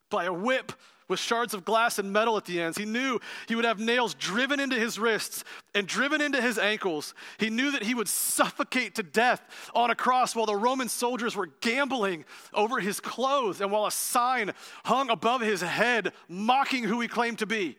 by 0.09 0.25
a 0.25 0.33
whip 0.33 0.71
with 1.11 1.19
shards 1.19 1.53
of 1.53 1.65
glass 1.65 1.99
and 1.99 2.11
metal 2.11 2.37
at 2.37 2.45
the 2.45 2.59
ends. 2.59 2.77
He 2.77 2.85
knew 2.85 3.19
he 3.47 3.55
would 3.55 3.65
have 3.65 3.79
nails 3.79 4.13
driven 4.13 4.61
into 4.61 4.77
his 4.77 4.97
wrists 4.97 5.43
and 5.75 5.85
driven 5.85 6.21
into 6.21 6.41
his 6.41 6.57
ankles. 6.57 7.13
He 7.37 7.49
knew 7.49 7.71
that 7.71 7.83
he 7.83 7.93
would 7.93 8.07
suffocate 8.07 8.95
to 8.95 9.03
death 9.03 9.41
on 9.75 9.91
a 9.91 9.95
cross 9.95 10.35
while 10.35 10.45
the 10.45 10.55
Roman 10.55 10.87
soldiers 10.87 11.35
were 11.35 11.49
gambling 11.59 12.23
over 12.53 12.79
his 12.79 13.01
clothes 13.01 13.59
and 13.59 13.71
while 13.71 13.85
a 13.85 13.91
sign 13.91 14.53
hung 14.85 15.09
above 15.09 15.41
his 15.41 15.61
head 15.61 16.13
mocking 16.29 16.85
who 16.85 17.01
he 17.01 17.09
claimed 17.09 17.39
to 17.39 17.45
be. 17.45 17.77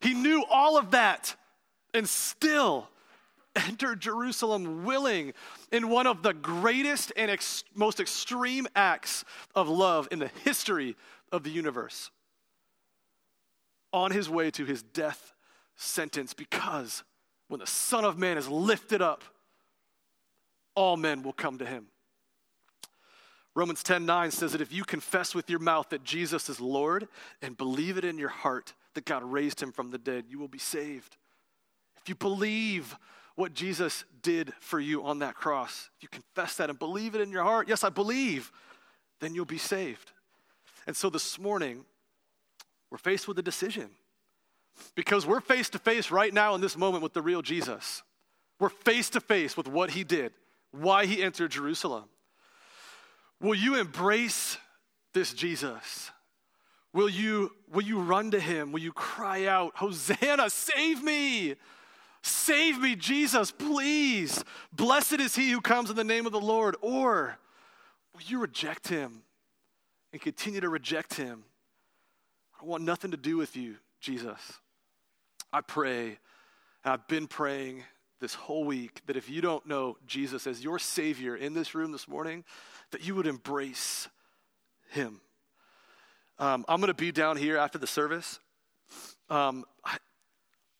He 0.00 0.14
knew 0.14 0.44
all 0.48 0.78
of 0.78 0.92
that 0.92 1.34
and 1.92 2.08
still 2.08 2.88
entered 3.56 4.00
Jerusalem 4.00 4.84
willing 4.84 5.32
in 5.72 5.88
one 5.88 6.06
of 6.06 6.22
the 6.22 6.32
greatest 6.32 7.12
and 7.16 7.28
ex- 7.28 7.64
most 7.74 7.98
extreme 7.98 8.68
acts 8.76 9.24
of 9.56 9.68
love 9.68 10.06
in 10.12 10.20
the 10.20 10.30
history 10.44 10.94
of 11.32 11.42
the 11.42 11.50
universe 11.50 12.12
on 13.92 14.10
his 14.10 14.28
way 14.28 14.50
to 14.52 14.64
his 14.64 14.82
death 14.82 15.34
sentence 15.76 16.34
because 16.34 17.02
when 17.48 17.60
the 17.60 17.66
Son 17.66 18.04
of 18.04 18.18
Man 18.18 18.38
is 18.38 18.48
lifted 18.48 19.02
up, 19.02 19.24
all 20.74 20.96
men 20.96 21.22
will 21.22 21.32
come 21.32 21.58
to 21.58 21.66
him. 21.66 21.86
Romans 23.54 23.82
10 23.82 24.06
9 24.06 24.30
says 24.30 24.52
that 24.52 24.60
if 24.60 24.72
you 24.72 24.84
confess 24.84 25.34
with 25.34 25.50
your 25.50 25.58
mouth 25.58 25.88
that 25.88 26.04
Jesus 26.04 26.48
is 26.48 26.60
Lord 26.60 27.08
and 27.42 27.56
believe 27.56 27.98
it 27.98 28.04
in 28.04 28.18
your 28.18 28.28
heart 28.28 28.74
that 28.94 29.04
God 29.04 29.24
raised 29.24 29.60
him 29.60 29.72
from 29.72 29.90
the 29.90 29.98
dead, 29.98 30.26
you 30.28 30.38
will 30.38 30.48
be 30.48 30.58
saved. 30.58 31.16
If 32.00 32.08
you 32.08 32.14
believe 32.14 32.96
what 33.34 33.52
Jesus 33.52 34.04
did 34.22 34.52
for 34.60 34.78
you 34.78 35.02
on 35.02 35.18
that 35.20 35.34
cross, 35.34 35.90
if 35.96 36.02
you 36.02 36.08
confess 36.08 36.56
that 36.56 36.70
and 36.70 36.78
believe 36.78 37.14
it 37.14 37.20
in 37.20 37.30
your 37.30 37.42
heart, 37.42 37.68
yes, 37.68 37.82
I 37.84 37.88
believe, 37.88 38.52
then 39.18 39.34
you'll 39.34 39.44
be 39.44 39.58
saved. 39.58 40.12
And 40.86 40.96
so 40.96 41.10
this 41.10 41.38
morning, 41.38 41.84
we're 42.90 42.98
faced 42.98 43.28
with 43.28 43.38
a 43.38 43.42
decision 43.42 43.90
because 44.94 45.26
we're 45.26 45.40
face 45.40 45.68
to 45.70 45.78
face 45.78 46.10
right 46.10 46.32
now 46.32 46.54
in 46.54 46.60
this 46.60 46.76
moment 46.76 47.02
with 47.02 47.12
the 47.12 47.22
real 47.22 47.42
Jesus. 47.42 48.02
We're 48.58 48.68
face 48.68 49.10
to 49.10 49.20
face 49.20 49.56
with 49.56 49.68
what 49.68 49.90
he 49.90 50.04
did, 50.04 50.32
why 50.72 51.06
he 51.06 51.22
entered 51.22 51.50
Jerusalem. 51.50 52.04
Will 53.40 53.54
you 53.54 53.76
embrace 53.76 54.58
this 55.14 55.32
Jesus? 55.32 56.10
Will 56.92 57.08
you, 57.08 57.52
will 57.72 57.82
you 57.82 58.00
run 58.00 58.32
to 58.32 58.40
him? 58.40 58.72
Will 58.72 58.80
you 58.80 58.92
cry 58.92 59.46
out, 59.46 59.76
Hosanna, 59.76 60.50
save 60.50 61.02
me? 61.02 61.54
Save 62.22 62.78
me, 62.80 62.96
Jesus, 62.96 63.50
please. 63.50 64.44
Blessed 64.72 65.20
is 65.20 65.34
he 65.34 65.50
who 65.50 65.60
comes 65.60 65.88
in 65.88 65.96
the 65.96 66.04
name 66.04 66.26
of 66.26 66.32
the 66.32 66.40
Lord. 66.40 66.76
Or 66.82 67.38
will 68.12 68.22
you 68.26 68.40
reject 68.40 68.88
him 68.88 69.22
and 70.12 70.20
continue 70.20 70.60
to 70.60 70.68
reject 70.68 71.14
him 71.14 71.44
I 72.60 72.66
want 72.66 72.84
nothing 72.84 73.12
to 73.12 73.16
do 73.16 73.38
with 73.38 73.56
you, 73.56 73.76
Jesus. 74.00 74.38
I 75.50 75.62
pray, 75.62 76.18
and 76.84 76.92
I've 76.92 77.08
been 77.08 77.26
praying 77.26 77.84
this 78.20 78.34
whole 78.34 78.64
week 78.64 79.00
that 79.06 79.16
if 79.16 79.30
you 79.30 79.40
don't 79.40 79.64
know 79.66 79.96
Jesus 80.06 80.46
as 80.46 80.62
your 80.62 80.78
Savior 80.78 81.34
in 81.34 81.54
this 81.54 81.74
room 81.74 81.90
this 81.90 82.06
morning, 82.06 82.44
that 82.90 83.02
you 83.02 83.14
would 83.14 83.26
embrace 83.26 84.08
Him. 84.90 85.22
Um, 86.38 86.66
I'm 86.68 86.80
going 86.80 86.88
to 86.88 86.94
be 86.94 87.12
down 87.12 87.38
here 87.38 87.56
after 87.56 87.78
the 87.78 87.86
service. 87.86 88.40
Um, 89.30 89.64
I, 89.82 89.96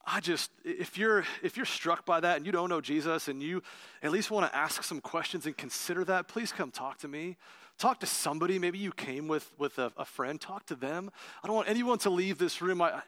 I 0.07 0.21
just, 0.21 0.51
if 0.65 0.99
you're, 0.99 1.25
if 1.43 1.57
you're 1.57 1.65
struck 1.65 2.05
by 2.05 2.21
that 2.21 2.37
and 2.37 2.45
you 2.45 2.53
don't 2.53 2.69
know 2.69 2.83
Jesus 2.83 3.29
and 3.29 3.43
you 3.43 3.63
at 4.03 4.11
least 4.11 4.31
want 4.31 4.51
to 4.51 4.55
ask 4.55 4.83
some 4.83 5.01
questions 5.01 5.47
and 5.47 5.57
consider 5.57 6.05
that, 6.05 6.29
please 6.29 6.53
come 6.53 6.71
talk 6.71 6.99
to 6.99 7.09
me. 7.09 7.39
Talk 7.81 8.01
to 8.01 8.07
somebody. 8.07 8.59
Maybe 8.59 8.77
you 8.77 8.93
came 8.93 9.27
with, 9.27 9.51
with 9.57 9.79
a, 9.79 9.91
a 9.97 10.05
friend. 10.05 10.39
Talk 10.39 10.67
to 10.67 10.75
them. 10.75 11.11
I 11.43 11.47
don't 11.47 11.57
want 11.57 11.67
anyone 11.67 11.99
to 12.01 12.11
leave 12.11 12.37
this 12.37 12.61
room. 12.61 12.83
I, 12.83 13.01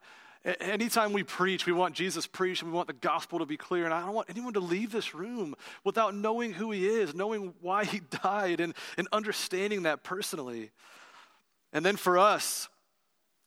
anytime 0.61 1.13
we 1.13 1.23
preach, 1.23 1.67
we 1.67 1.75
want 1.75 1.95
Jesus 1.95 2.27
preached 2.27 2.63
and 2.63 2.73
we 2.73 2.75
want 2.75 2.87
the 2.87 2.95
gospel 2.95 3.39
to 3.41 3.45
be 3.45 3.59
clear. 3.59 3.85
And 3.85 3.93
I 3.93 4.01
don't 4.01 4.15
want 4.15 4.31
anyone 4.31 4.55
to 4.55 4.61
leave 4.61 4.91
this 4.91 5.15
room 5.15 5.55
without 5.85 6.15
knowing 6.15 6.55
who 6.55 6.71
he 6.71 6.87
is, 6.87 7.15
knowing 7.15 7.53
why 7.61 7.85
he 7.85 8.01
died, 8.23 8.61
and, 8.61 8.73
and 8.97 9.07
understanding 9.13 9.83
that 9.83 10.05
personally. 10.05 10.71
And 11.75 11.85
then 11.85 11.97
for 11.97 12.17
us 12.17 12.71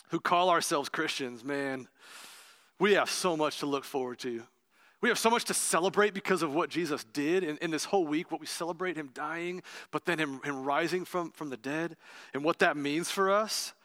who 0.09 0.19
call 0.19 0.51
ourselves 0.51 0.89
Christians, 0.89 1.43
man, 1.43 1.88
we 2.79 2.93
have 2.93 3.09
so 3.09 3.35
much 3.35 3.61
to 3.61 3.65
look 3.65 3.83
forward 3.83 4.19
to. 4.19 4.43
We 5.06 5.10
have 5.10 5.20
so 5.20 5.30
much 5.30 5.44
to 5.46 5.54
celebrate 5.54 6.15
because 6.15 6.41
of 6.41 6.56
what 6.56 6.72
Jesus 6.72 7.04
did 7.13 7.44
in, 7.44 7.58
in 7.58 7.70
this 7.70 7.86
whole 7.86 8.08
week, 8.08 8.32
what 8.32 8.41
we 8.41 8.48
celebrate 8.48 8.98
him 8.98 9.12
dying, 9.13 9.62
but 9.91 10.04
then 10.06 10.18
him, 10.18 10.41
him 10.44 10.63
rising 10.63 11.06
from, 11.06 11.30
from 11.30 11.52
the 11.52 11.58
dead, 11.58 11.96
and 12.34 12.44
what 12.44 12.58
that 12.58 12.76
means 12.76 13.12
for 13.12 13.30
us. 13.30 13.76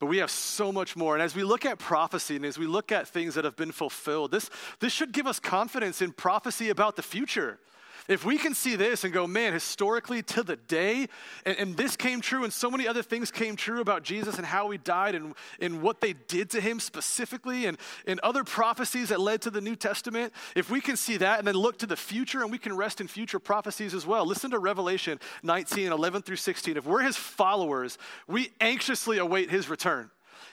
But 0.00 0.06
we 0.06 0.16
have 0.16 0.30
so 0.30 0.72
much 0.72 0.96
more. 0.96 1.12
And 1.12 1.22
as 1.22 1.36
we 1.36 1.44
look 1.44 1.66
at 1.66 1.78
prophecy 1.78 2.36
and 2.36 2.46
as 2.46 2.56
we 2.56 2.66
look 2.66 2.90
at 2.90 3.06
things 3.06 3.34
that 3.34 3.44
have 3.44 3.54
been 3.54 3.70
fulfilled, 3.70 4.30
this, 4.30 4.48
this 4.80 4.94
should 4.94 5.12
give 5.12 5.26
us 5.26 5.38
confidence 5.38 6.00
in 6.00 6.10
prophecy 6.10 6.70
about 6.70 6.96
the 6.96 7.02
future. 7.02 7.58
If 8.06 8.26
we 8.26 8.36
can 8.36 8.52
see 8.52 8.76
this 8.76 9.04
and 9.04 9.14
go, 9.14 9.26
man, 9.26 9.54
historically 9.54 10.22
to 10.24 10.42
the 10.42 10.56
day, 10.56 11.08
and, 11.46 11.58
and, 11.58 11.76
this 11.76 11.96
came 11.96 12.20
true, 12.20 12.44
and 12.44 12.52
so 12.52 12.70
many 12.70 12.86
other 12.86 13.02
things 13.02 13.30
came 13.30 13.56
true 13.56 13.80
about 13.80 14.02
Jesus 14.02 14.36
and 14.36 14.44
how 14.44 14.68
he 14.68 14.76
died 14.76 15.14
and, 15.14 15.34
and 15.58 15.80
what 15.80 16.02
they 16.02 16.12
did 16.12 16.50
to 16.50 16.60
him 16.60 16.80
specifically, 16.80 17.64
and, 17.64 17.78
and 18.06 18.20
other 18.20 18.44
prophecies 18.44 19.08
that 19.08 19.20
led 19.20 19.40
to 19.42 19.50
the 19.50 19.62
New 19.62 19.74
Testament, 19.74 20.34
if 20.54 20.70
we 20.70 20.82
can 20.82 20.96
see 20.96 21.16
that 21.16 21.38
and 21.38 21.48
then 21.48 21.54
look 21.54 21.78
to 21.78 21.86
the 21.86 21.96
future 21.96 22.42
and 22.42 22.52
we 22.52 22.58
can 22.58 22.76
rest 22.76 23.00
in 23.00 23.08
future 23.08 23.38
prophecies 23.38 23.94
as 23.94 24.06
well. 24.06 24.26
Listen 24.26 24.50
to 24.50 24.58
Revelation 24.58 25.18
19, 25.42 25.90
11 25.90 26.22
through 26.22 26.36
16. 26.36 26.76
If 26.76 26.84
we're 26.84 27.02
his 27.02 27.16
followers, 27.16 27.96
we 28.28 28.50
anxiously 28.60 29.16
await 29.16 29.50
his 29.50 29.70
return. 29.70 30.10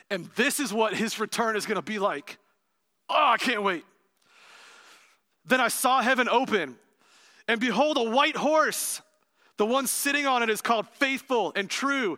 And 0.10 0.30
this 0.38 0.62
is 0.62 0.74
what 0.74 0.94
his 0.94 1.20
return 1.20 1.58
is 1.58 1.66
going 1.66 1.76
to 1.76 1.82
be 1.82 2.00
like. 2.00 2.38
Oh, 3.10 3.32
I 3.34 3.38
can't 3.38 3.62
wait. 3.62 3.84
Then 5.44 5.60
I 5.60 5.68
saw 5.68 6.02
heaven 6.02 6.30
open 6.30 6.78
and 7.48 7.60
behold, 7.60 7.98
a 7.98 8.10
white 8.10 8.36
horse. 8.36 9.02
The 9.58 9.66
one 9.66 9.86
sitting 9.86 10.26
on 10.26 10.42
it 10.42 10.50
is 10.50 10.62
called 10.62 10.88
faithful 10.88 11.54
and 11.56 11.70
true. 11.70 12.18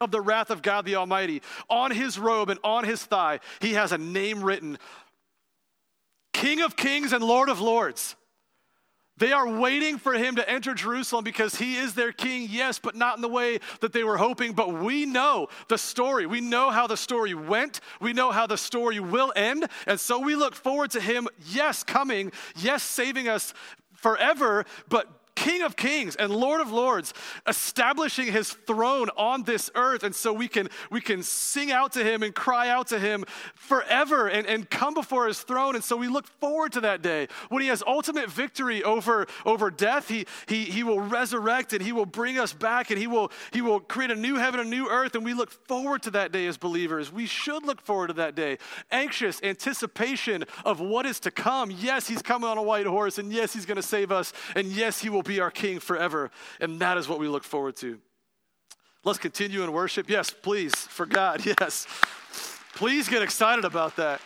of 0.00 0.10
the 0.10 0.20
wrath 0.20 0.50
of 0.50 0.62
God 0.62 0.84
the 0.84 0.96
Almighty. 0.96 1.42
On 1.68 1.90
his 1.90 2.18
robe 2.18 2.50
and 2.50 2.60
on 2.64 2.84
his 2.84 3.02
thigh, 3.04 3.40
he 3.60 3.74
has 3.74 3.92
a 3.92 3.98
name 3.98 4.42
written 4.42 4.78
King 6.32 6.62
of 6.62 6.76
Kings 6.76 7.12
and 7.12 7.22
Lord 7.22 7.48
of 7.48 7.60
Lords. 7.60 8.16
They 9.20 9.32
are 9.32 9.46
waiting 9.46 9.98
for 9.98 10.14
him 10.14 10.36
to 10.36 10.48
enter 10.48 10.72
Jerusalem 10.72 11.24
because 11.24 11.54
he 11.54 11.76
is 11.76 11.92
their 11.92 12.10
king, 12.10 12.48
yes, 12.50 12.78
but 12.78 12.96
not 12.96 13.16
in 13.16 13.22
the 13.22 13.28
way 13.28 13.58
that 13.80 13.92
they 13.92 14.02
were 14.02 14.16
hoping. 14.16 14.54
But 14.54 14.72
we 14.72 15.04
know 15.04 15.48
the 15.68 15.76
story. 15.76 16.24
We 16.24 16.40
know 16.40 16.70
how 16.70 16.86
the 16.86 16.96
story 16.96 17.34
went. 17.34 17.80
We 18.00 18.14
know 18.14 18.30
how 18.30 18.46
the 18.46 18.56
story 18.56 18.98
will 18.98 19.30
end. 19.36 19.68
And 19.86 20.00
so 20.00 20.18
we 20.18 20.36
look 20.36 20.54
forward 20.54 20.92
to 20.92 21.02
him, 21.02 21.28
yes, 21.44 21.84
coming, 21.84 22.32
yes, 22.56 22.82
saving 22.82 23.28
us 23.28 23.52
forever, 23.92 24.64
but 24.88 25.06
King 25.40 25.62
of 25.62 25.74
Kings 25.74 26.16
and 26.16 26.30
Lord 26.30 26.60
of 26.60 26.70
Lords, 26.70 27.14
establishing 27.46 28.30
his 28.30 28.52
throne 28.52 29.08
on 29.16 29.44
this 29.44 29.70
earth. 29.74 30.02
And 30.02 30.14
so 30.14 30.34
we 30.34 30.48
can, 30.48 30.68
we 30.90 31.00
can 31.00 31.22
sing 31.22 31.72
out 31.72 31.92
to 31.92 32.04
him 32.04 32.22
and 32.22 32.34
cry 32.34 32.68
out 32.68 32.88
to 32.88 32.98
him 32.98 33.24
forever 33.54 34.28
and, 34.28 34.46
and 34.46 34.68
come 34.68 34.92
before 34.92 35.26
his 35.26 35.40
throne. 35.40 35.76
And 35.76 35.82
so 35.82 35.96
we 35.96 36.08
look 36.08 36.26
forward 36.26 36.72
to 36.72 36.82
that 36.82 37.00
day 37.00 37.26
when 37.48 37.62
he 37.62 37.68
has 37.68 37.82
ultimate 37.86 38.30
victory 38.30 38.84
over, 38.84 39.26
over 39.46 39.70
death. 39.70 40.10
He, 40.10 40.26
he, 40.46 40.64
he 40.64 40.82
will 40.82 41.00
resurrect 41.00 41.72
and 41.72 41.80
he 41.80 41.92
will 41.92 42.04
bring 42.04 42.38
us 42.38 42.52
back 42.52 42.90
and 42.90 42.98
he 42.98 43.06
will, 43.06 43.32
he 43.50 43.62
will 43.62 43.80
create 43.80 44.10
a 44.10 44.16
new 44.16 44.36
heaven, 44.36 44.60
a 44.60 44.64
new 44.64 44.90
earth. 44.90 45.14
And 45.14 45.24
we 45.24 45.32
look 45.32 45.50
forward 45.50 46.02
to 46.02 46.10
that 46.10 46.32
day 46.32 46.48
as 46.48 46.58
believers. 46.58 47.10
We 47.10 47.24
should 47.24 47.64
look 47.64 47.80
forward 47.80 48.08
to 48.08 48.14
that 48.14 48.34
day. 48.34 48.58
Anxious 48.90 49.42
anticipation 49.42 50.44
of 50.66 50.80
what 50.80 51.06
is 51.06 51.18
to 51.20 51.30
come. 51.30 51.70
Yes, 51.70 52.06
he's 52.06 52.20
coming 52.20 52.50
on 52.50 52.58
a 52.58 52.62
white 52.62 52.84
horse. 52.84 53.16
And 53.16 53.32
yes, 53.32 53.54
he's 53.54 53.64
going 53.64 53.76
to 53.76 53.82
save 53.82 54.12
us. 54.12 54.34
And 54.54 54.66
yes, 54.66 55.00
he 55.00 55.08
will 55.08 55.22
be 55.30 55.40
our 55.40 55.50
king 55.50 55.78
forever. 55.78 56.30
And 56.60 56.80
that 56.80 56.98
is 56.98 57.08
what 57.08 57.18
we 57.18 57.28
look 57.28 57.44
forward 57.44 57.76
to. 57.76 57.98
Let's 59.04 59.18
continue 59.18 59.62
in 59.62 59.72
worship. 59.72 60.10
Yes, 60.10 60.30
please, 60.30 60.74
for 60.74 61.06
God. 61.06 61.42
Yes. 61.60 61.86
Please 62.74 63.08
get 63.08 63.22
excited 63.22 63.64
about 63.64 63.96
that. 63.96 64.20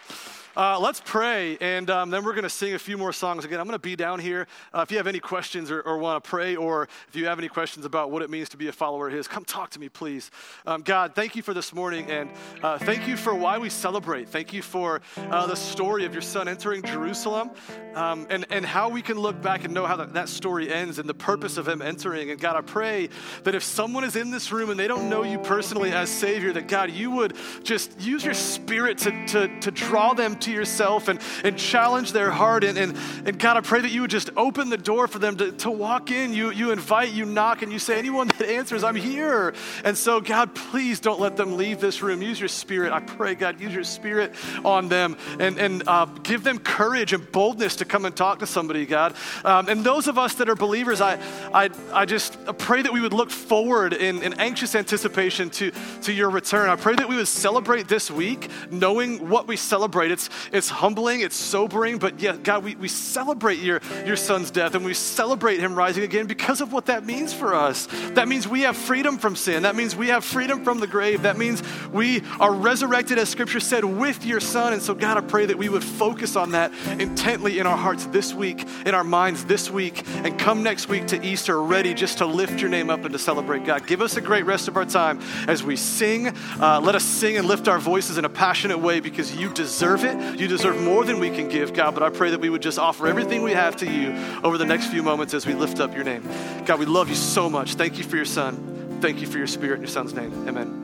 Uh, 0.56 0.78
let's 0.78 1.02
pray, 1.04 1.58
and 1.60 1.90
um, 1.90 2.10
then 2.10 2.24
we're 2.24 2.32
going 2.32 2.44
to 2.44 2.48
sing 2.48 2.74
a 2.74 2.78
few 2.78 2.96
more 2.96 3.12
songs 3.12 3.44
again. 3.44 3.58
I'm 3.58 3.66
going 3.66 3.74
to 3.74 3.78
be 3.80 3.96
down 3.96 4.20
here. 4.20 4.46
Uh, 4.72 4.82
if 4.82 4.92
you 4.92 4.98
have 4.98 5.08
any 5.08 5.18
questions 5.18 5.68
or, 5.68 5.80
or 5.80 5.98
want 5.98 6.22
to 6.22 6.30
pray, 6.30 6.54
or 6.54 6.88
if 7.08 7.16
you 7.16 7.26
have 7.26 7.40
any 7.40 7.48
questions 7.48 7.84
about 7.84 8.12
what 8.12 8.22
it 8.22 8.30
means 8.30 8.50
to 8.50 8.56
be 8.56 8.68
a 8.68 8.72
follower 8.72 9.08
of 9.08 9.14
His, 9.14 9.26
come 9.26 9.44
talk 9.44 9.70
to 9.70 9.80
me, 9.80 9.88
please. 9.88 10.30
Um, 10.64 10.82
God, 10.82 11.16
thank 11.16 11.34
you 11.34 11.42
for 11.42 11.54
this 11.54 11.72
morning, 11.72 12.08
and 12.08 12.30
uh, 12.62 12.78
thank 12.78 13.08
you 13.08 13.16
for 13.16 13.34
why 13.34 13.58
we 13.58 13.68
celebrate. 13.68 14.28
Thank 14.28 14.52
you 14.52 14.62
for 14.62 15.00
uh, 15.16 15.48
the 15.48 15.56
story 15.56 16.04
of 16.04 16.12
your 16.12 16.22
son 16.22 16.46
entering 16.46 16.84
Jerusalem, 16.84 17.50
um, 17.96 18.24
and, 18.30 18.46
and 18.50 18.64
how 18.64 18.88
we 18.88 19.02
can 19.02 19.18
look 19.18 19.42
back 19.42 19.64
and 19.64 19.74
know 19.74 19.86
how 19.86 19.96
that, 19.96 20.14
that 20.14 20.28
story 20.28 20.72
ends 20.72 21.00
and 21.00 21.08
the 21.08 21.14
purpose 21.14 21.56
of 21.56 21.66
him 21.66 21.82
entering. 21.82 22.30
And 22.30 22.38
God, 22.38 22.54
I 22.54 22.60
pray 22.60 23.08
that 23.42 23.56
if 23.56 23.64
someone 23.64 24.04
is 24.04 24.14
in 24.14 24.30
this 24.30 24.52
room 24.52 24.70
and 24.70 24.78
they 24.78 24.86
don't 24.86 25.08
know 25.08 25.24
you 25.24 25.40
personally 25.40 25.90
as 25.90 26.10
Savior, 26.10 26.52
that 26.52 26.68
God, 26.68 26.92
you 26.92 27.10
would 27.10 27.36
just 27.64 28.00
use 28.00 28.24
your 28.24 28.34
spirit 28.34 28.98
to, 28.98 29.26
to, 29.26 29.58
to 29.58 29.72
draw 29.72 30.14
them 30.14 30.36
to 30.44 30.52
yourself 30.52 31.08
and, 31.08 31.20
and 31.42 31.58
challenge 31.58 32.12
their 32.12 32.30
heart. 32.30 32.64
And, 32.64 32.78
and, 32.78 32.96
and 33.26 33.38
God, 33.38 33.56
I 33.56 33.60
pray 33.60 33.80
that 33.80 33.90
you 33.90 34.02
would 34.02 34.10
just 34.10 34.30
open 34.36 34.70
the 34.70 34.78
door 34.78 35.06
for 35.08 35.18
them 35.18 35.36
to, 35.36 35.52
to 35.52 35.70
walk 35.70 36.10
in. 36.10 36.32
You, 36.32 36.50
you 36.50 36.70
invite, 36.70 37.12
you 37.12 37.24
knock, 37.24 37.62
and 37.62 37.72
you 37.72 37.78
say, 37.78 37.98
Anyone 37.98 38.28
that 38.28 38.48
answers, 38.48 38.84
I'm 38.84 38.96
here. 38.96 39.54
And 39.84 39.96
so, 39.96 40.20
God, 40.20 40.54
please 40.54 41.00
don't 41.00 41.20
let 41.20 41.36
them 41.36 41.56
leave 41.56 41.80
this 41.80 42.02
room. 42.02 42.22
Use 42.22 42.38
your 42.38 42.48
spirit. 42.48 42.92
I 42.92 43.00
pray, 43.00 43.34
God, 43.34 43.60
use 43.60 43.74
your 43.74 43.84
spirit 43.84 44.34
on 44.64 44.88
them 44.88 45.16
and, 45.38 45.58
and 45.58 45.82
uh, 45.86 46.06
give 46.22 46.44
them 46.44 46.58
courage 46.58 47.12
and 47.12 47.30
boldness 47.32 47.76
to 47.76 47.84
come 47.84 48.04
and 48.04 48.14
talk 48.14 48.40
to 48.40 48.46
somebody, 48.46 48.86
God. 48.86 49.14
Um, 49.44 49.68
and 49.68 49.84
those 49.84 50.08
of 50.08 50.18
us 50.18 50.34
that 50.34 50.48
are 50.48 50.54
believers, 50.54 51.00
I, 51.00 51.18
I, 51.52 51.70
I 51.92 52.04
just 52.04 52.38
pray 52.58 52.82
that 52.82 52.92
we 52.92 53.00
would 53.00 53.12
look 53.12 53.30
forward 53.30 53.92
in, 53.92 54.22
in 54.22 54.34
anxious 54.34 54.74
anticipation 54.74 55.50
to, 55.50 55.72
to 56.02 56.12
your 56.12 56.30
return. 56.30 56.68
I 56.68 56.76
pray 56.76 56.94
that 56.94 57.08
we 57.08 57.16
would 57.16 57.28
celebrate 57.28 57.88
this 57.88 58.10
week 58.10 58.48
knowing 58.70 59.28
what 59.28 59.46
we 59.46 59.56
celebrate. 59.56 60.10
It's, 60.10 60.28
it's 60.52 60.68
humbling, 60.68 61.20
it's 61.20 61.36
sobering, 61.36 61.98
but 61.98 62.20
yeah, 62.20 62.36
God, 62.36 62.64
we, 62.64 62.74
we 62.76 62.88
celebrate 62.88 63.58
your, 63.58 63.80
your 64.06 64.16
son's 64.16 64.50
death 64.50 64.74
and 64.74 64.84
we 64.84 64.94
celebrate 64.94 65.60
him 65.60 65.74
rising 65.74 66.04
again 66.04 66.26
because 66.26 66.60
of 66.60 66.72
what 66.72 66.86
that 66.86 67.04
means 67.04 67.32
for 67.32 67.54
us. 67.54 67.86
That 68.12 68.28
means 68.28 68.48
we 68.48 68.62
have 68.62 68.76
freedom 68.76 69.18
from 69.18 69.36
sin. 69.36 69.62
That 69.62 69.76
means 69.76 69.96
we 69.96 70.08
have 70.08 70.24
freedom 70.24 70.64
from 70.64 70.80
the 70.80 70.86
grave. 70.86 71.22
That 71.22 71.36
means 71.36 71.62
we 71.92 72.22
are 72.40 72.52
resurrected, 72.52 73.18
as 73.18 73.28
scripture 73.28 73.60
said, 73.60 73.84
with 73.84 74.24
your 74.24 74.40
son. 74.40 74.72
And 74.72 74.82
so, 74.82 74.94
God, 74.94 75.18
I 75.18 75.20
pray 75.20 75.46
that 75.46 75.56
we 75.56 75.68
would 75.68 75.84
focus 75.84 76.36
on 76.36 76.52
that 76.52 76.72
intently 76.98 77.58
in 77.58 77.66
our 77.66 77.76
hearts 77.76 78.06
this 78.06 78.34
week, 78.34 78.66
in 78.86 78.94
our 78.94 79.04
minds 79.04 79.44
this 79.44 79.70
week, 79.70 80.02
and 80.24 80.38
come 80.38 80.62
next 80.62 80.88
week 80.88 81.06
to 81.08 81.24
Easter 81.24 81.62
ready 81.62 81.94
just 81.94 82.18
to 82.18 82.26
lift 82.26 82.60
your 82.60 82.70
name 82.70 82.90
up 82.90 83.04
and 83.04 83.12
to 83.12 83.18
celebrate 83.18 83.64
God. 83.64 83.86
Give 83.86 84.02
us 84.02 84.16
a 84.16 84.20
great 84.20 84.44
rest 84.44 84.68
of 84.68 84.76
our 84.76 84.84
time 84.84 85.20
as 85.48 85.62
we 85.62 85.76
sing. 85.76 86.28
Uh, 86.60 86.80
let 86.82 86.94
us 86.94 87.04
sing 87.04 87.36
and 87.36 87.46
lift 87.46 87.68
our 87.68 87.78
voices 87.78 88.18
in 88.18 88.24
a 88.24 88.28
passionate 88.28 88.78
way 88.78 89.00
because 89.00 89.34
you 89.36 89.52
deserve 89.52 90.04
it. 90.04 90.16
You 90.36 90.48
deserve 90.48 90.80
more 90.80 91.04
than 91.04 91.18
we 91.20 91.30
can 91.30 91.48
give, 91.48 91.72
God. 91.72 91.94
But 91.94 92.02
I 92.02 92.10
pray 92.10 92.30
that 92.30 92.40
we 92.40 92.50
would 92.50 92.62
just 92.62 92.78
offer 92.78 93.06
everything 93.06 93.42
we 93.42 93.52
have 93.52 93.76
to 93.76 93.90
you 93.90 94.12
over 94.42 94.58
the 94.58 94.64
next 94.64 94.86
few 94.86 95.02
moments 95.02 95.34
as 95.34 95.46
we 95.46 95.54
lift 95.54 95.80
up 95.80 95.94
your 95.94 96.04
name. 96.04 96.28
God, 96.66 96.78
we 96.78 96.86
love 96.86 97.08
you 97.08 97.14
so 97.14 97.48
much. 97.48 97.74
Thank 97.74 97.98
you 97.98 98.04
for 98.04 98.16
your 98.16 98.24
son. 98.24 98.98
Thank 99.00 99.20
you 99.20 99.26
for 99.26 99.38
your 99.38 99.46
spirit 99.46 99.76
in 99.76 99.82
your 99.82 99.88
son's 99.88 100.14
name. 100.14 100.48
Amen. 100.48 100.80